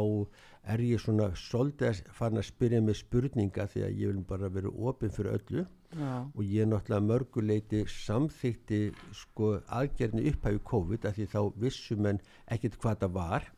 [0.71, 4.51] er ég svona svolítið að fara að spyrja mig spurninga því að ég vil bara
[4.53, 8.81] vera opinn fyrir öllu já, og ég náttúrulega mörguleiti samþykti
[9.15, 13.49] sko aðgerðinu upphæfi COVID af því þá vissum menn ekkert hvað það var.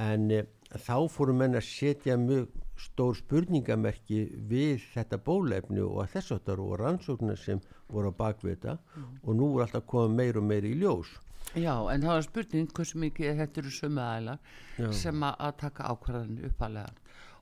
[0.00, 0.42] En e,
[0.72, 6.62] þá fórum menn að setja mjög stór spurningamerki við þetta bólefni og að þess áttar
[6.64, 8.78] og rannsóknar sem voru á bakvið þetta.
[9.26, 11.12] Og nú er alltaf komið meir og meir í ljós.
[11.58, 14.36] Já, en það var spurning hversu mikið þetta eru sömu aðila
[14.78, 14.90] Já.
[14.94, 16.92] sem að, taka ákvarðanir uppalega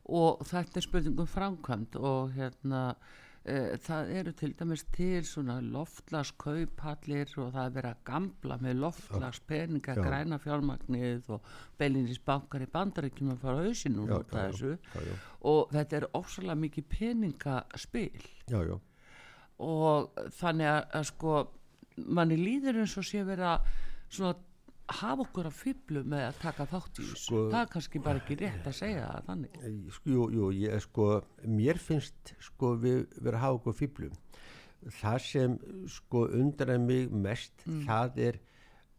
[0.09, 2.83] og þetta er spurning um framkvæmd og hérna
[3.85, 9.95] það eru til dæmis til svona loftlaskauppallir og það er verið að gamla með loftlaspeninga,
[9.99, 11.49] græna fjármagnið og
[11.81, 14.75] beilinis bankar í bandaríkjum að fara hausinn Já, nota já, þessu.
[14.77, 15.17] já, já,
[15.53, 18.27] og þetta er ofsalega mikið peningaspil.
[18.51, 18.61] Já,
[19.59, 21.39] og þannig að, að sko
[22.07, 23.73] manni líður eins og sé verið að
[24.09, 24.37] svona
[24.89, 27.23] hafa okkur að fýblu með að taka þátt í þessu.
[27.25, 29.59] Sko- það er kannski bara ekki rétt að segja það þannig.
[29.93, 31.09] Sko, jú, jú, ég sko
[31.45, 34.17] mér finnst sko við vera að hafa okkur fýblum
[35.01, 35.57] það sem
[35.91, 38.39] sko undraði mig mest það er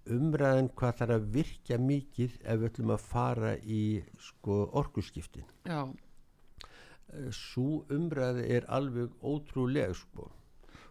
[0.10, 3.82] umræðan hvað þarf að virkja mikið ef við ætlum að fara í
[4.20, 5.46] sko orkuskiptin.
[5.66, 5.88] Já,
[7.34, 10.30] svo umræði er alveg ótrúlega sko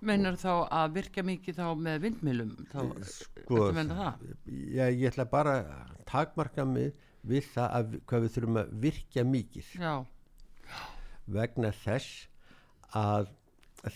[0.01, 2.81] meinar þá að virka mikið þá með vindmilum þá,
[3.11, 4.29] sko, meina það?
[4.47, 6.93] Já, ég ætla bara að takmarka mig
[7.29, 9.73] við það að, hvað við þurfum að virkja mikið.
[9.83, 9.95] Já,
[11.39, 12.29] vegna þess
[12.97, 13.35] að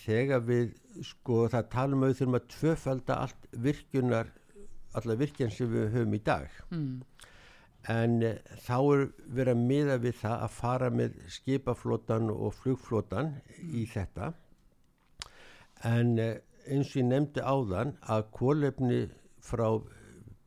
[0.03, 0.75] þegar við
[1.07, 4.31] sko það talum að við þurfum að tvöfalda allt virkjunar
[4.99, 6.61] alla virkjan sem við höfum í dag.
[6.71, 7.01] Mm,
[7.93, 9.05] en e, þá er
[9.39, 13.35] verið að miða við það að fara með skipaflotan og flugflotan
[13.73, 14.33] í þetta
[15.89, 16.29] en e,
[16.69, 19.01] eins og ég nefndi áðan að kólefni
[19.43, 19.67] frá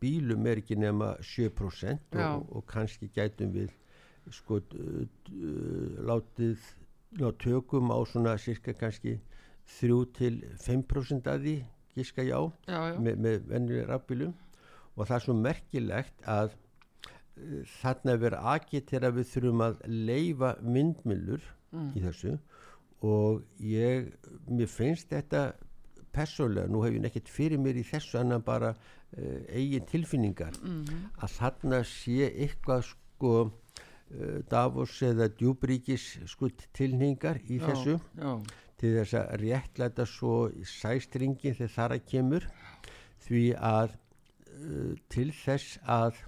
[0.01, 2.35] bílum er ekki nema 7% Já.
[2.35, 3.73] og, og kannski gætum við
[4.33, 4.59] sko
[6.05, 6.61] látið
[7.19, 9.19] ná tökum á svona cirka kannski
[9.79, 11.55] 3 til 5% að því
[11.95, 14.33] gíska já já, já, með, með vennilega rafbílum.
[14.95, 20.51] Og það er svo merkilegt að uh, þarna er verið agitera við þurfum að leifa
[20.63, 21.47] myndmillur
[21.95, 22.37] í þessu
[23.03, 24.11] og ég,
[24.47, 25.53] mér finnst þetta
[26.15, 30.55] persónlega, nú hef ég nekkert fyrir mér í þessu annan bara uh, eigin tilfinningar.
[31.19, 37.97] Að þarna sé eitthvað sko uh, Davos eða djúbríkis sko tilningar í já, þessu.
[38.15, 38.31] já,
[38.79, 40.37] til þess að réttlæta svo
[40.67, 42.47] sæstringin þegar þar að kemur.
[43.25, 43.97] Því að
[44.55, 46.23] uh, til þess að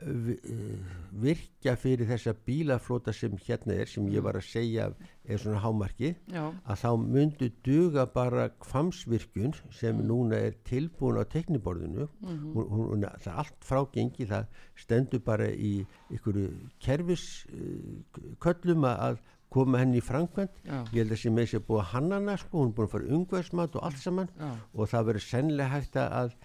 [0.00, 4.86] uh, vi- uh, virkja fyrir þessa bílaflota sem hérna er sem ég var að segja
[5.24, 11.24] er svona hámarki já, að þá myndu duga bara kvamsvirkjun sem núna er tilbúin á
[11.30, 14.46] tekniborðinu hún, hún, hún, það er allt frágengi það
[14.76, 15.84] stendur bara í
[16.16, 16.40] ykkur
[16.80, 19.20] kerfis uh, köllum að
[19.50, 20.76] koma henni í framkvæmt Já.
[20.94, 23.08] ég held að sem með sér búið að hannana sko, hún er búin að fara
[23.16, 24.28] umhverfsmat og allt saman.
[24.38, 24.50] Já.
[24.78, 26.36] og það verður sennilega hægt að,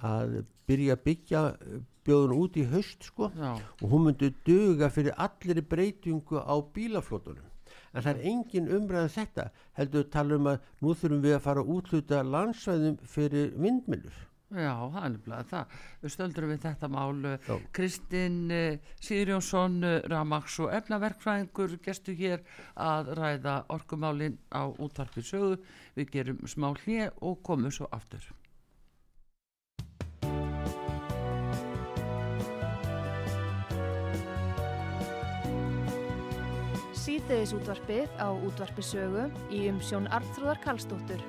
[0.00, 0.32] að
[0.70, 1.42] byrja að byggja
[2.06, 3.50] bjóðun út í haust sko já,
[3.82, 7.50] og hún myndi duga fyrir allir breytingu á bílaflótunum
[7.94, 9.48] en það er engin umræðan þetta
[9.78, 14.22] heldur tala um að nú þurfum við að fara að útluta landsvæðum fyrir vindmilur
[14.54, 15.72] já, það er nefnilega það.
[16.02, 17.24] Við stöldurum við þetta mál.
[17.26, 17.56] eh, Já.
[17.74, 22.44] Kristinn uh, Sigurjónsson, uh, Ramax og efnaverkfræðingur gestu hér
[22.76, 25.58] að ræða orkumálin á útvarpi sögu.
[25.96, 28.22] Við gerum smá hlje og komum svo aftur.
[37.04, 41.20] Síðdeðis útvarpið á útvarpi sögu í umsjón Arnþróðar Karlsdóttur.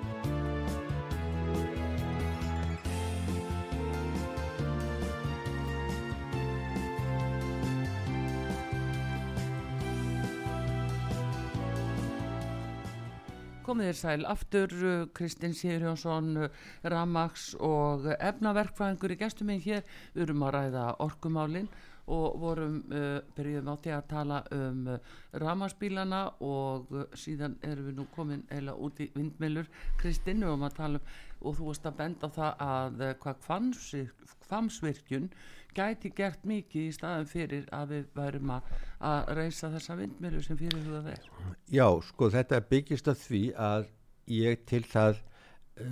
[13.66, 14.76] Komið þér sæl aftur,
[15.12, 16.46] Kristinn Sigurjónsson,
[16.88, 19.84] Ramax og efnaverkfræðingur í gestum minn hér.
[20.16, 21.68] Við erum að ræða orkumálin
[22.12, 27.90] og vorum, uh, byrjuðum á því að tala um uh, ramagsbílana og uh, síðan erum
[27.90, 29.70] við nú komin eða út í vindmilur.
[30.02, 31.14] Kristinn, erum að tala um
[31.46, 35.30] og þú varst að benda á það að hvað kvamsvirk- kvamsvirkjun
[35.76, 38.70] gæti gert mikið í staðin fyrir að við værum að,
[39.04, 41.28] að reysa þessa vindmilur sem fyrir hugað er.
[41.70, 43.90] Já, sko þetta byggist að því að
[44.32, 45.20] ég til það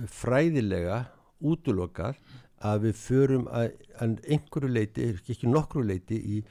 [0.08, 1.04] fræðilega
[1.44, 2.16] útulokað
[2.60, 6.42] að við förum að, að einhverju leiti, ekki nokkru leiti í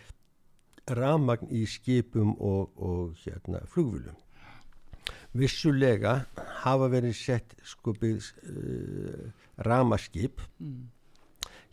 [0.91, 4.17] ramagn í skipum og, og hérna flugvölum.
[5.33, 6.19] Vissulega
[6.61, 9.31] hafa verið sett byggð uh,
[9.65, 10.43] ramaskip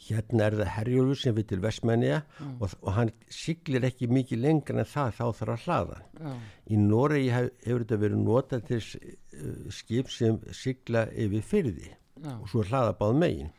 [0.01, 4.81] hérna er það Herjólfur sem við til Vestmennja og, og hann siglir ekki mikið lengra
[4.81, 5.99] en það þá þarf að hlaða.
[6.21, 6.33] Já,
[6.71, 12.49] Í Noregi hef, hefur þetta verið notað til uh, skip sem sigla yfir fyrði og
[12.53, 13.53] svo hlaða báð megin.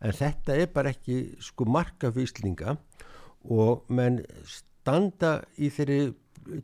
[0.00, 2.76] En þetta er bara ekki sko marka fýslinga
[3.52, 6.14] og menn standa í þeirri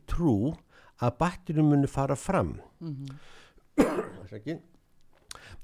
[0.09, 0.55] trú
[0.97, 2.57] að batterjum muni fara fram.
[2.81, 3.17] Mm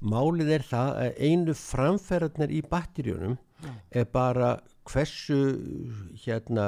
[0.04, 3.36] Málið er það að einu framferðarnar í batterjónum
[3.90, 4.50] er bara
[4.84, 5.38] hversu
[6.24, 6.66] hérna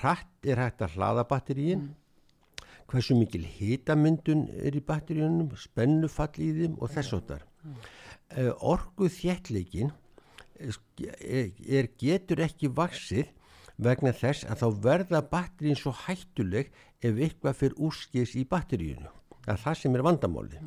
[0.00, 1.84] hratt er hægt að hlaða batteríin
[2.88, 7.44] hversu mikil hitamyndun er í batteríunum, spennufall í þeim og þess áttar.
[8.32, 9.92] Uh, orgu þéttleikin
[10.58, 13.30] er, getur ekki vaksið
[13.78, 19.12] vegna þess að þá verða batterín svo hættuleg ef eitthvað fyrir úrskis í batteríunu.
[19.44, 20.62] Það er það sem er vandamáli.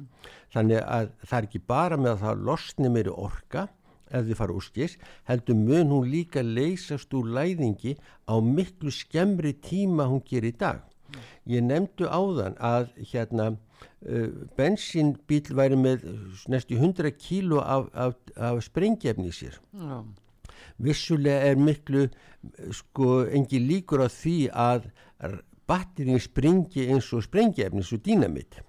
[0.54, 3.68] Þannig að það er ekki bara með að það losni meiri orka
[4.12, 4.96] ef þið fara úrskis,
[5.28, 7.96] heldur mun hún líka leysast úr læðingi
[8.28, 10.82] á miklu skemmri tíma hún gerir í dag.
[11.48, 13.52] Ég nefndu áðan að hérna
[14.58, 16.08] bensínbíl væri með
[16.50, 19.60] næstu 100 kíló af, af, af sprengjefni sér.
[19.74, 20.04] já,
[20.82, 22.08] Vissulega er miklu
[22.74, 24.90] sko engi líkur á því að
[25.70, 28.02] batterinn springi eins og sprengjefni, eins og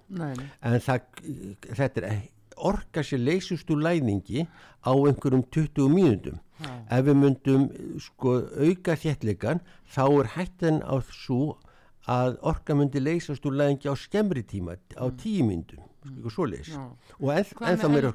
[0.07, 0.33] nei.
[0.61, 1.01] En það,
[1.73, 2.21] þetta er
[2.57, 4.45] orka sér leysust úr læðingi
[4.85, 6.39] á einhverjum 20 mínútum.
[6.63, 7.65] Ef við myndum
[7.99, 9.59] sko auka þéttleikan
[9.89, 11.57] þá er hættan á svo
[12.09, 15.83] að orka myndi leysast úr læðingi á skemmri tíma, á 10 mínútum,
[16.19, 16.71] sko svo leys.
[17.55, 18.09] Hvað með?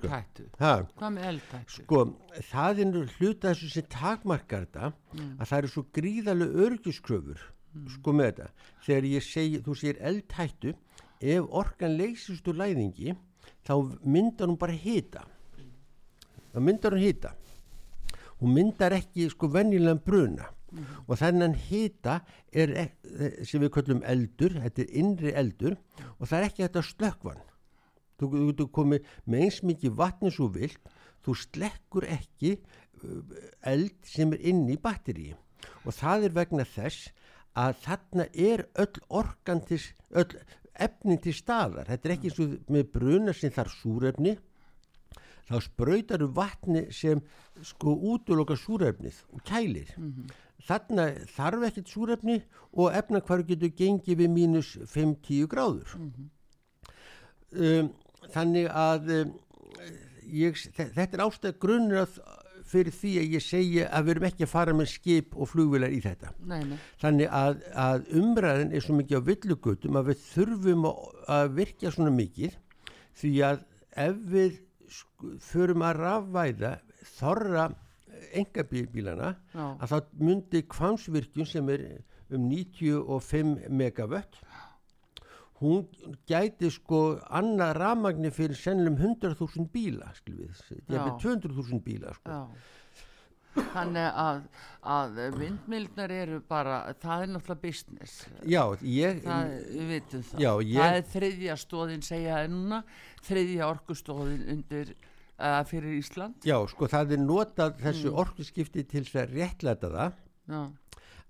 [0.60, 0.72] Ha?
[0.98, 1.76] Hvað með eldhættu?
[1.78, 2.02] Sko,
[2.50, 4.92] það er hluta þessu sem takmarkar þetta
[5.38, 7.46] að það eru svo gríðarlega örgiskröfur
[7.94, 8.68] sko með þetta.
[8.84, 10.74] Þegar ég segi, þú segir eldhættu,
[11.18, 13.16] ef orkan leysist úr læðingi
[13.64, 13.74] þá
[14.04, 15.24] myndar hún bara hita.
[16.52, 17.34] Það myndar hún hita.
[18.38, 20.46] hún myndar ekki sko venjulegan bruna
[21.06, 22.20] og þennan hita
[22.52, 25.76] er e- sem við kallum eldur þetta er innri eldur
[26.18, 27.42] og það er ekki þetta slökkvan
[28.18, 30.94] þú þú getur komið með eins mikið vatni svo vilt
[31.26, 35.32] þú slekkur ekki uh, eld sem er inn í batteri
[35.84, 37.12] og það er vegna þess
[37.58, 39.80] að þarna er öll orkan til,
[40.14, 40.36] öll
[40.78, 41.88] efnin til staðar.
[41.90, 44.36] Þetta er ekki eins og með bruna sem þarf súrefni.
[45.48, 47.22] Þá spröytar um vatni sem
[47.64, 49.94] sko útloka súrefnið og kælir
[50.68, 52.38] þarna þarf ekkert súrefni
[52.78, 55.94] og efna hvar getur gengið við mínus 5-10 gráður.
[57.56, 57.88] Um,
[58.34, 59.30] þannig að um,
[60.28, 62.18] ég, þe- þetta er ástæð grunnur að
[62.68, 65.94] fyrir því að ég segi að við erum ekki að fara með skip og flugvilar
[65.96, 66.34] í þetta.
[66.50, 70.98] Nei, nei, þannig að, að umræðin er svo mikið á villugutum að við þurfum að,
[71.38, 72.58] að virkja svona mikið
[73.22, 73.62] því að
[74.04, 74.58] ef við
[75.48, 76.74] förum að rafvæða
[77.16, 77.64] þorra
[78.42, 81.84] engabílana að það myndi kvansvirkjun sem er
[82.30, 84.40] um 95 megavött
[85.60, 85.86] hún
[86.30, 86.98] gæti sko
[87.34, 90.98] annað rafmagni fyrir sennilegum 100.000 bíla skil við, Já.
[90.98, 92.30] jafnvel 200.000 bíla sko.
[92.30, 92.76] já
[93.58, 94.42] þannig að,
[94.86, 98.12] að vindmildnar eru bara það er náttúrulega business
[98.46, 102.78] já, ég það, við vitum það Já, ég- það er þriðja stóðin segja það núna
[103.26, 104.92] þriðja orkustóðin undir
[105.38, 106.42] uh, fyrir Ísland?
[106.46, 110.18] Já, sko það er notað þessu orkuskipti til þess að réttlæta það.
[110.48, 110.60] Já,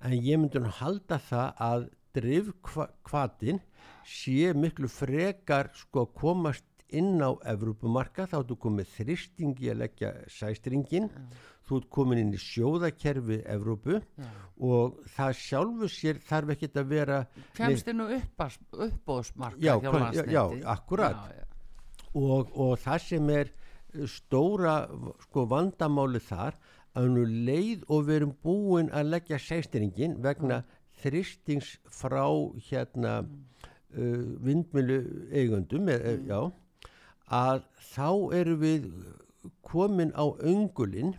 [0.08, 1.88] en ég myndi nú halda það að
[2.18, 3.60] drifkvatin
[4.08, 10.12] sé miklu frekar sko að komast inn á Evrópumarka þá ertu komið þristingi að leggja
[10.32, 11.10] sæstringin
[11.68, 13.98] þú ert komin inn í sjóðakerfi Evrópu.
[14.16, 14.28] Já.
[14.64, 17.18] og það sjálfu sér þarf ekki að vera
[17.58, 20.42] kemst þið nú uppbóðsmarka Já, já, já,
[20.72, 21.20] akkúrat.
[21.28, 21.44] já,
[22.14, 23.52] og, og það sem er
[24.06, 24.88] stóra
[25.24, 26.56] sko, vandamáli þar
[26.98, 30.62] að nú leið og við erum búin að leggja sextiringin vegna
[31.02, 32.24] þristings frá
[32.68, 34.98] hérna uh, vindmilu
[35.30, 36.40] eigundum e, e, já,
[37.28, 37.62] að
[37.92, 38.10] þá
[38.40, 38.90] erum við
[39.62, 41.14] komin á öngulinn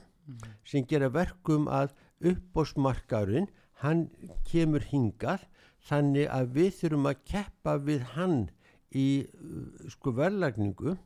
[0.67, 3.47] sem gera verkum að uppbósmarkarinn
[3.81, 4.09] hann
[4.49, 5.45] kemur hingað
[5.87, 8.39] þannig að við þurfum að keppa við hann
[8.89, 10.97] í uh, sko verðlagningu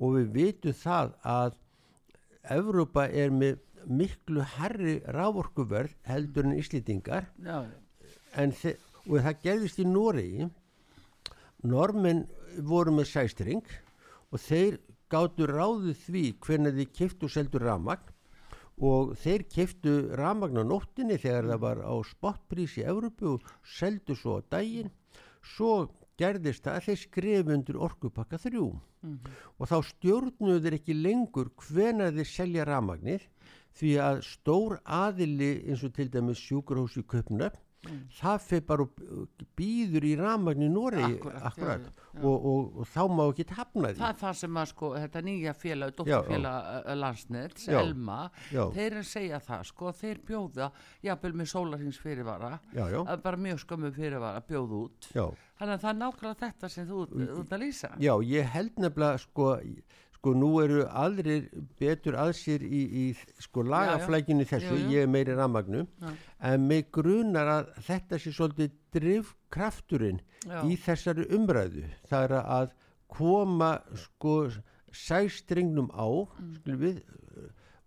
[0.00, 1.58] og við vitum það að
[2.50, 7.28] Evrópa er með miklu herri rávorkuverð heldur en Íslendingar.
[7.44, 7.66] Já,
[8.36, 8.54] en
[9.08, 10.48] og það gerðist í Noregi.
[11.66, 12.24] Normenn
[12.66, 13.66] voru með sæstring
[14.30, 14.78] og þeir
[15.12, 18.14] gáttu ráðið því hvernig þið kiftu og seldu ramagn
[18.80, 24.16] og þeir kiftu ramagn á nóttinni þegar það var á spotprís í Evrópu og seldu
[24.16, 24.88] svo á daginn.
[25.44, 25.90] Svo
[26.20, 28.68] gerðist það að þeir skrifu undir orkupakka þrjú.
[29.58, 33.26] Og þá stjórnuðu þeir ekki lengur hvenær þeir selja ramagnir
[33.80, 37.06] því að stór aðili eins og til dæmis sjúkurhús í
[37.80, 41.16] Köpnöfn það fyrir bara og býður í ramagn í Noregi.
[41.16, 42.20] Akkúrat, akkurat, já, já.
[42.20, 43.98] Og, og, og þá má ekki hafna því.
[44.00, 47.62] Það er það sem að sko þetta nýja félag, Já, dótturfélag uh, landsnett.
[47.80, 48.18] Elma
[48.50, 48.62] Já.
[48.76, 50.70] þeir segja það sko, þeir bjóða
[51.06, 52.52] jafnvel með sólarhings fyrirvara.
[53.24, 55.10] Bara mjög skömmu fyrirvara bjóða út.
[55.60, 57.94] Þannig að það er nákvæmlega þetta sem þú ert að lýsa.
[58.00, 59.54] Já, ég held nefnilega sko,
[60.20, 61.46] sko nú eru aðrir
[61.80, 63.04] betur að sér í, í
[63.40, 64.90] sko lagaflækjunni þessu, Jú, jú.
[64.92, 66.10] ég er meiri ramagnu Já.
[66.50, 70.60] en mig grunar að þetta sé svolítið drifkrafturinn Já.
[70.68, 72.74] í þessari umræðu það er að
[73.08, 74.50] koma sko
[74.92, 76.04] sæstringnum á
[76.36, 76.54] Mm.
[76.60, 77.00] skulum við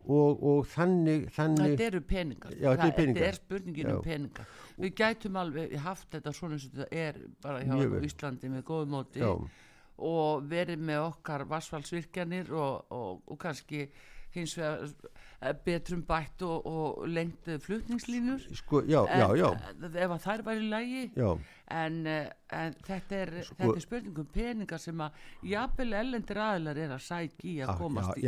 [0.03, 2.51] og, og þannig, þannig Þetta eru peningar.
[2.59, 3.23] Já, þetta Það- peningar.
[3.23, 4.01] Er spurningin um Já.
[4.03, 4.47] peningar.
[4.79, 8.01] Við gætum alveg haft þetta svona og þetta er bara hjá.
[8.03, 9.29] Íslandi með góðu móti já,
[9.97, 13.87] og verið með okkar vassfallsvirkjanir og, og, og kannski
[14.33, 14.87] hins vegar
[15.43, 18.39] eh, betrum bætt og, og lengt eh, flutningslínur.
[18.57, 21.27] sko, já, já, já, En, ef að þær væri í lægi já,
[21.77, 25.21] en, eh, en þetta, er, Sko- þetta er spurning um peningar sem að
[25.51, 28.25] jafnvel ellendir aðilar er að sækja í að Já, komast í,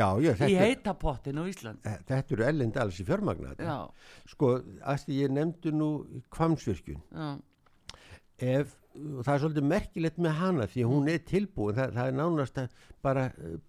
[0.53, 1.95] í heitapottin á Íslandi.
[2.11, 3.07] þetta eru ellend alls í.
[3.65, 3.79] Já,
[4.35, 4.53] sko,
[4.85, 5.89] að því ég nefndi nú
[6.29, 7.33] kvamsvirkjun já,
[8.41, 12.17] ef, og það er svolítið merkilegt með hana því hún er tilbúin það, það er
[12.19, 12.75] nánast að
[13.05, 13.25] bara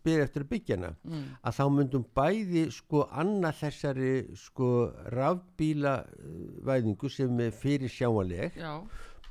[0.07, 4.71] byrja eftir að byggja hana mm, að þá myndum bæði sko annað þessari sko
[5.15, 8.75] rafbíla uh, væðingu sem er fyrir sjáanleg já,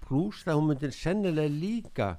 [0.05, 2.09] pluss það hún myndir sennilega líka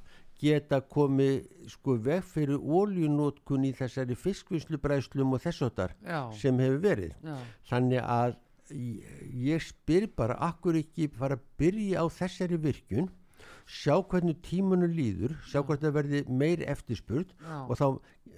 [0.40, 7.14] geta komið sko veg fyrir óljunótkun í þessari fiskvinnslubræðslum og þessóttar já, sem hefur verið.
[7.24, 7.36] Já,
[7.70, 8.36] þannig að
[8.70, 13.08] ég, spyr bara akkur ekki fara að byrja á þessari virkun
[13.66, 17.66] sjá hvernig tímanu líður sjá hvernig það verði meir eftirspurt Já.
[17.66, 17.86] og þá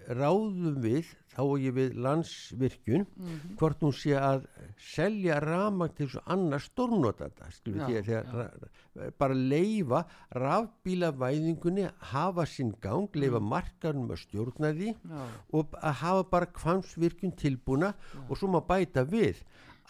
[0.08, 1.04] ráðum við
[1.34, 3.56] þá og ég við landsvirkjun Mhm.
[3.60, 4.46] hvort hún sé að
[4.80, 14.08] selja ramang til svo annar stórnotanda Já, bara leifa rafbílavæðingunni hafa sinn gang, leifa markanum
[14.10, 15.10] að stjórna því Mm.
[15.12, 15.26] Já.
[15.52, 17.94] og að hafa bara kvansvirkjun tilbúna
[18.28, 19.36] og svo má bæta við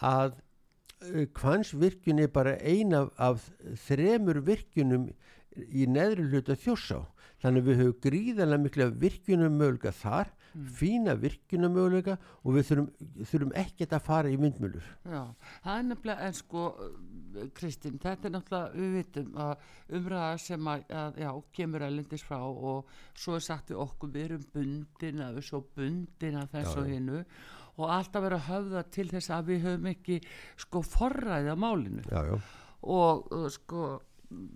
[0.05, 3.49] að uh, kvansvirkjun er bara eina af
[3.87, 5.09] þremur virkjunum
[5.59, 7.03] í neðri hluta þjósá
[7.43, 10.31] þannig að við höfum gríðarlega mikla virkjunum möguleika þar,
[10.75, 12.87] fína virkjunum möguleika og við þurfum,
[13.29, 15.21] þurfum ekkert að fara í vindmjölur Já,
[15.63, 19.69] það er nefnilega, en sko, uh, Kristín, þetta er náttúrulega, við vitum að
[19.99, 21.29] umræða sem að, að já,
[21.59, 25.63] kemur ælendis frá og svo er sagt við okkur, við erum bundin að við svo
[25.77, 26.93] bundin að þess Já, og já.
[26.97, 27.23] hinnu
[27.77, 30.19] og alltaf vera höfða til þess að við höfum ekki,
[30.65, 32.05] sko, forræði á málinu.
[32.09, 32.37] Já, já,
[32.95, 33.89] og, uh, sko,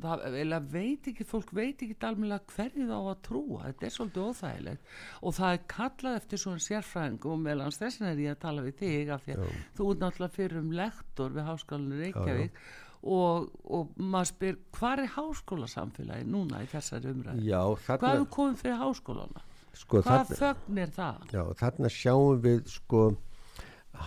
[0.03, 4.93] það veit ekki, fólk veit ekki almennilega hverju þá að trúa, þetta er svolítið óþægilegt.
[5.21, 8.79] Og það er kallað eftir svona sérfræðingum og meðlan þessin er ég að tala við
[8.83, 9.45] þig af því að
[9.77, 12.61] þú ert náttúrulega fyrir um lektor við háskólanum Reykjavík
[13.03, 17.49] og, og maður spyr hvað er háskólasamfélagi núna í þessari umræði?
[17.49, 19.43] já Hvað hefur komið fyrir háskólana?
[19.73, 21.23] Sko, Hvað þögn er það?
[21.33, 23.03] já, þarna sjáum við sko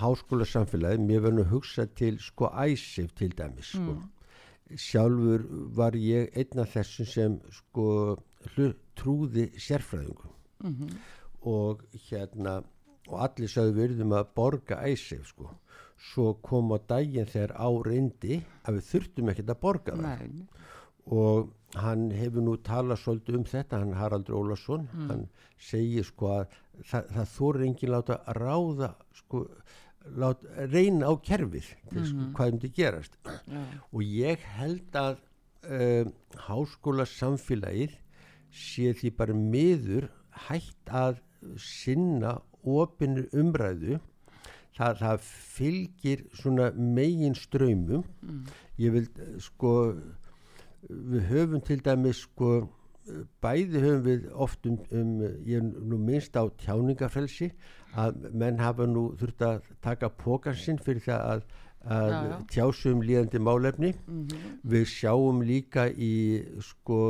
[0.00, 3.96] háskóla samfélagi, mér verður nú hugsað til sko æsif til dæmis sko.
[4.76, 5.44] sjálfur
[5.78, 8.16] var ég einn af þessum sem sko
[8.96, 10.32] trúði sérfræðingum.
[11.46, 12.56] Og hérna
[13.06, 15.52] og allir sagði við erum að borga æsif sko.
[16.10, 20.02] Svo kom á daginn þegar á reyndi að við þurftum ekkert að borga það.
[20.02, 20.48] Nei,
[21.06, 25.26] og hann hefur nú talað svolítið um þetta, hann Haraldur Ólason hann
[25.60, 26.56] segir sko að
[26.90, 29.42] það, það þóri enginn láta ráða sko,
[30.16, 33.18] lát, reyna á kerfið til sko, hvað um þetta gerast.
[33.26, 33.62] Já,
[33.92, 35.16] og ég held að
[35.68, 36.12] um,
[36.48, 37.96] háskóla samfélagið
[38.56, 40.08] sé því bara miður
[40.48, 41.20] hægt að
[41.60, 43.98] sinna opinu umræðu.
[44.76, 45.20] Það, það
[45.56, 48.02] fylgir svona megin ströymum
[48.76, 49.70] ég vil eh, sko
[50.88, 52.50] við höfum til dæmis sko
[53.42, 55.12] bæði höfum við oft um, um
[55.46, 57.50] ég er nú minnst á tjáningafrelsi
[57.96, 61.46] að menn hafa nú þurft að taka pókansinn fyrir það að,
[61.86, 62.36] að Já, já.
[62.54, 63.92] tjásum líðandi málefni
[64.66, 67.00] við sjáum líka í sko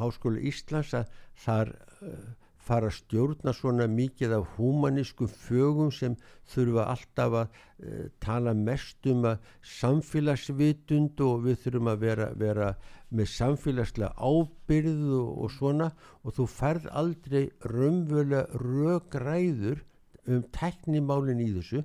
[0.00, 1.10] Háskóla Íslands að
[1.44, 2.28] þar uh,
[2.70, 6.16] fara að stjórna svona mikið af húmanískum fögum sem
[6.52, 12.72] þurfa alltaf að uh, tala mest um að samfélagsvitund og við þurfum að vera, vera
[13.10, 15.90] með samfélagslega ábyrð og, og svona.
[16.22, 19.82] Og þú færð aldrei raunvöla rögræður
[20.30, 21.82] um teknimálin í þessu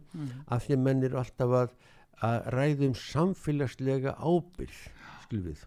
[0.52, 1.74] af því að menn eru alltaf að,
[2.26, 4.86] að ræðum samfélagslega ábyrð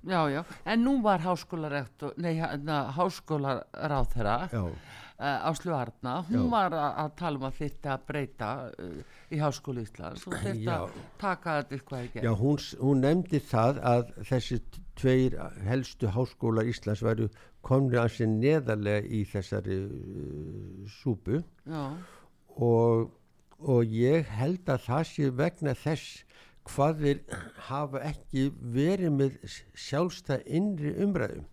[0.07, 4.37] já, já, en nú var hérna, háskólaráð þeirra
[5.19, 6.51] uh, Áslu Arna, hún Já.
[6.53, 7.57] var að, tala um að
[7.97, 9.01] að breyta uh,
[9.35, 10.27] í Háskóla Íslands.
[10.31, 10.77] Og Já.
[10.79, 14.61] að taka þetta eitthvað í já gegn hún, s- hún nefndi það að þessi
[14.99, 15.37] tveir
[15.69, 17.29] helstu háskólar Íslands væru
[17.63, 21.43] komni að sér neðarlega í þessari uh, súpu.
[21.67, 21.85] Já,
[22.59, 23.11] og,
[23.61, 26.25] og ég held að það sé vegna þess
[26.69, 27.21] hvað þeir
[27.69, 29.37] hafa ekki verið með
[29.79, 31.47] sjálfstæð innri umræðum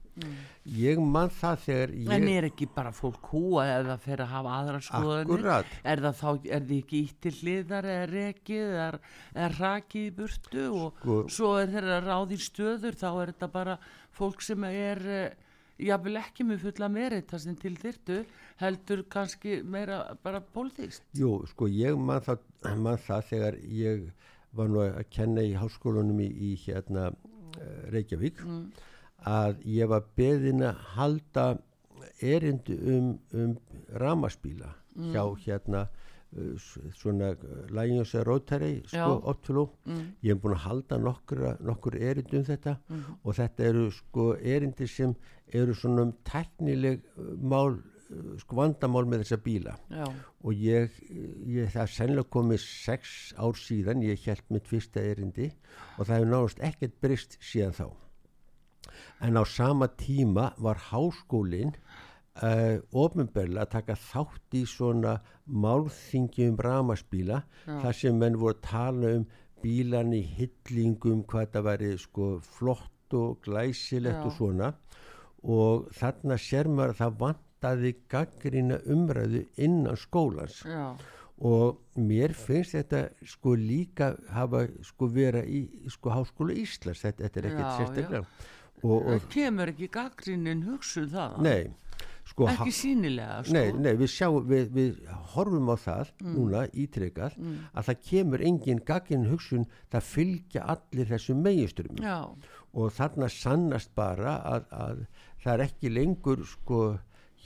[0.80, 4.54] ég man það þegar ég en er ekki bara fólk húa eða fer að hafa
[4.62, 5.72] aðra skoðanir?
[5.84, 9.00] Er það þá, er þið ekki ítt til hliðar eða rekið eða,
[9.36, 13.52] eða rakið í burtu og Sko- svo er þeirra ráð í stöður þá er þetta
[13.58, 13.76] bara
[14.16, 15.26] fólk sem er uh,
[15.84, 18.22] jáfnvel ekki með fulla merita sem til þyrtu
[18.64, 22.46] heldur kannski meira bara pólitíkst Jú, sko ég man það,
[22.88, 24.06] man það þegar ég
[24.56, 28.40] var nú að kenna í háskólanum í, í hérna eh, Reykjavík
[29.26, 31.46] að ég var beðin að halda
[32.22, 33.56] erindu um, um
[34.00, 34.70] ramaspíla
[35.12, 37.34] hjá hérna uh, svona
[37.74, 39.08] Lions Rotary sko, Já.
[39.34, 39.66] Optfló
[40.24, 42.78] ég hef búin að halda nokkur, nokkur erindu um þetta
[43.24, 45.16] og þetta eru sko erindi sem
[45.52, 49.76] eru svona um teknileg uh, mál uh, sko vandamál með þessa bíla.
[49.92, 50.06] Já,
[50.46, 50.96] og ég,
[51.50, 55.52] ég það er sennilega komið sex ár síðan ég held mitt fyrsta erindi
[55.98, 57.88] og það hefur náðast ekkert brist síðan þá
[59.22, 61.74] en á sama tíma var háskólin
[62.44, 68.64] uh, ofinberlega að taka þátt í svona málþingi um ramaspíla þar sem menn voru að
[68.70, 69.28] tala um
[69.66, 74.26] bílan í hyllingum hvað það væri sko flott og glæsilegt Já.
[74.28, 74.72] og svona.
[75.46, 80.64] Og þarna sér maður að það vantaði gaggrina umræðu innan skólans.
[80.66, 80.96] Já,
[81.46, 87.04] og mér finnst þetta sko líka hafa sko vera í sko háskóla Íslands.
[87.04, 88.24] Þetta, þetta er ekkert sérstaklega
[88.84, 91.42] og, og það kemur ekki gaggrinin hugsun það.
[91.46, 91.74] Nei
[92.26, 93.54] sko, ekki sínilega sko.
[93.54, 94.96] Nei, nei, við sjáum, við, við
[95.36, 96.32] horfum á það Mm.
[96.36, 97.36] núna ítrekað
[97.74, 102.18] að það kemur engin gaginn hugsun, það fylgja allir þessum meginströmmum já,
[102.74, 105.06] og þarna sannast bara að, að
[105.44, 106.82] það er ekki lengur sko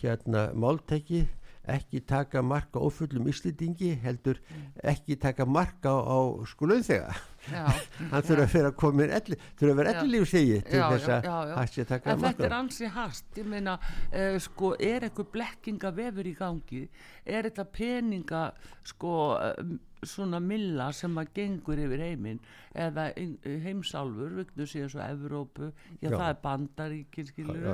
[0.01, 1.27] hérna máltæki
[1.69, 4.39] ekki taka marka ófullum íslendingi heldur
[4.81, 6.19] ekki taka marka á, á
[6.65, 7.11] launþega.
[7.13, 7.38] já
[8.11, 9.99] hann þurfa að vera komin elli, þurfa að vera Já.
[10.03, 11.27] ellilíf segi til þess að
[11.73, 13.77] sé að taka en þetta er ansi hast ég meina,
[14.13, 16.81] uh, sko, er eitthvað blekkinga vefur í gangi?
[17.29, 18.43] Er þetta peninga
[18.89, 22.37] sko, uh, svona milla sem að gengur yfir heiminn
[22.79, 23.35] eða in-
[23.65, 26.13] heimsálfur, vegna séu svo Evrópu, já, Já.
[26.15, 27.73] það er bandaríkin skilur, Já.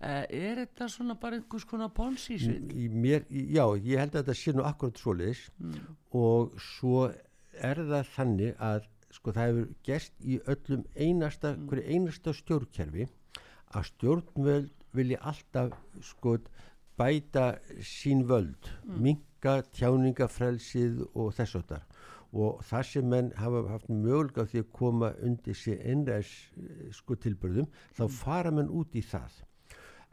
[0.00, 1.92] Uh, er þetta svona bara einhvers konar
[3.28, 5.44] í- já, ég held að þetta sé nú akkurat svoleiðis
[6.16, 7.10] og svo
[7.60, 13.08] er það þannig að sko það hefur gerst í öllum einasta, hverju einasta stjórnkerfi
[13.76, 16.36] að stjórnvöld vilja alltaf sko
[16.96, 21.88] bæta sín völd, minka tjáningafrelsið og þess og þar
[22.36, 26.32] og það sem menn hafa haft mögulega því að koma undir sér einræðs
[26.96, 29.42] sko tilbyrðum þá fara menn út í það.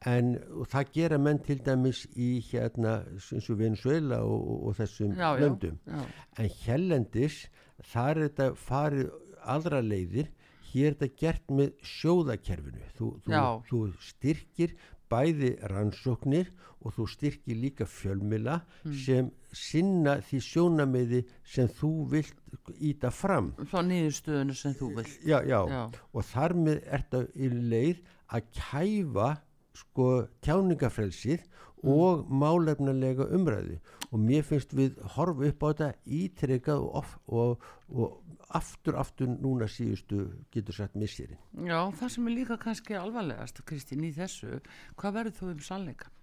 [0.08, 0.34] En
[0.68, 5.78] það gera menn til dæmis í hérna eins og Venezuela og, og, og þessum löndum.
[5.88, 7.45] En hérlendis
[7.82, 9.11] þar er þetta farið
[9.43, 10.30] aðra leiðir.
[10.74, 12.82] Hér er þetta gert með sjóðakerfinu.
[12.97, 14.76] Þú, þú, þú styrkir
[15.13, 16.47] bæði rannsóknir
[16.84, 18.93] og þú styrkir líka fjölmila Hmm.
[18.97, 22.34] sem sinna því sjónamiði sem þú vilt
[22.82, 23.51] íta fram.
[23.69, 25.19] Frá niðurstöðunu sem þú vilt.
[25.24, 25.91] Já, já, Já.
[26.13, 28.01] og þar með er þetta í leið
[28.34, 29.30] að kæfa
[29.74, 31.45] sko tjáningafrelsið
[31.84, 33.78] og málefnilega umræðu
[34.14, 35.89] og mér finnst við horfa upp á þetta
[36.22, 42.30] ítrekað og, of, og, og aftur aftur núna síðustu getur sagt missirinn Já, það sem
[42.30, 44.61] er líka kannski alvarlegast, Kristín, í þessu,
[44.99, 46.20] hvað verður þú um sannleikan?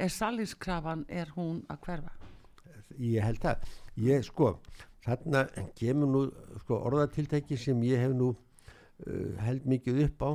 [0.00, 2.16] Er sannleikskrafan, er hún að hverfa?
[2.98, 3.66] ég held það.
[4.00, 4.54] Ég sko,
[5.04, 5.44] þarna
[5.78, 6.22] kemur nú
[6.62, 10.30] sko, orðatiltæki sem ég hef nú uh, held mikið upp á.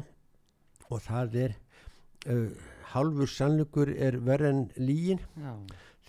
[0.94, 1.58] Og það er
[2.30, 2.50] uh,
[2.94, 5.54] hálfur sannleikur er verð en lígin Já,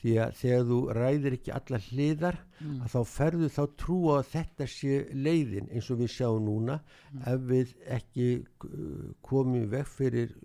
[0.07, 2.37] því að þegar þú ræðir ekki alla hliðar
[2.67, 6.79] að þá ferðu þá trú á að þetta sé leiðin eins og við sjáum núna
[7.27, 10.37] ef við ekki uh, komum veg fyrir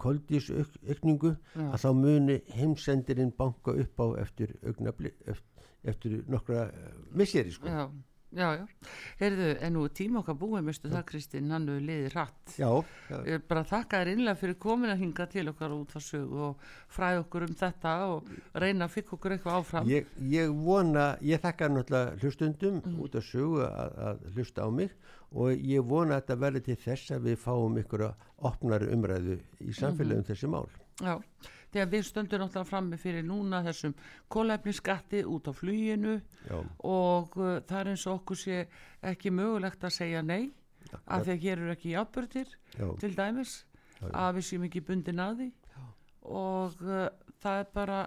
[0.00, 1.64] koldísaukningu Já.
[1.72, 5.12] að þá muni heimsendirinn banka upp á eftir, augnabli,
[5.82, 7.66] eftir, nokkra uh, misseri sko.
[7.66, 7.88] já,
[8.36, 8.64] já, já.
[9.20, 12.54] Heyrðu, en nú tíma okkar búið, mistu það, Kristín, hann hefur liðið hratt.
[12.60, 12.70] Já,
[13.10, 16.66] já, bara þakka þér innlega fyrir komin að hinga til okkar út að sögu og
[16.96, 19.90] fræða okkur um þetta og reyna að fikka okkur eitthvað áfram.
[19.90, 24.94] Ég, ég vona, ég þakka náttúrulega hlustundum út af sögu að, að hlusta á mig
[25.30, 29.38] og ég vona að þetta verði til þess að við fáum ykkur að opnari umræðu
[29.62, 30.66] í samfélagum þessi mál.
[31.00, 31.14] Já,
[31.70, 33.94] þegar við stöndum náttúrulega frammi fyrir núna þessum
[34.32, 36.16] kólefniskatti út á fluginu
[36.48, 38.60] Já, og uh, það er eins og okkur sé
[39.12, 40.50] ekki mögulegt að segja nei
[41.06, 43.56] af því að hér eru ekki játbörðir já, til dæmis
[44.08, 45.48] að við séum ekki bundin að því.
[46.30, 47.08] Og uh,
[47.42, 47.98] það er bara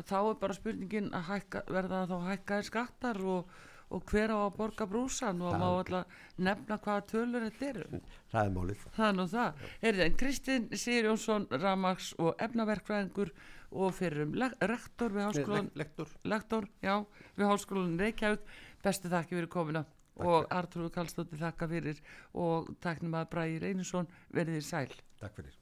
[0.00, 3.52] þá er bara spurningin að hækka, verða þá hækkaði skattar og,
[3.92, 8.02] og hver á að borga brúsan og má alltaf nefna hvaða tölur þetta eru?
[8.32, 8.84] Það er málið.
[8.96, 9.64] það er nú það.
[9.84, 13.32] Heyrðu, en Kristinn Sigur Jónsson Ramax og efnaverkfræðingur
[13.72, 16.12] og fyrir um le rektor við háskólan Lektor.
[16.24, 17.04] lektor, já,
[17.36, 18.54] við háskólan Reykjavík.
[18.82, 19.84] Bestu þakki fyrir komina
[20.16, 22.02] og Artrúð Kallstóttir þakka fyrir.
[22.34, 25.02] Og taknum að Bræði Reynisson verið þér sæl.
[25.20, 25.61] Takk fyrir.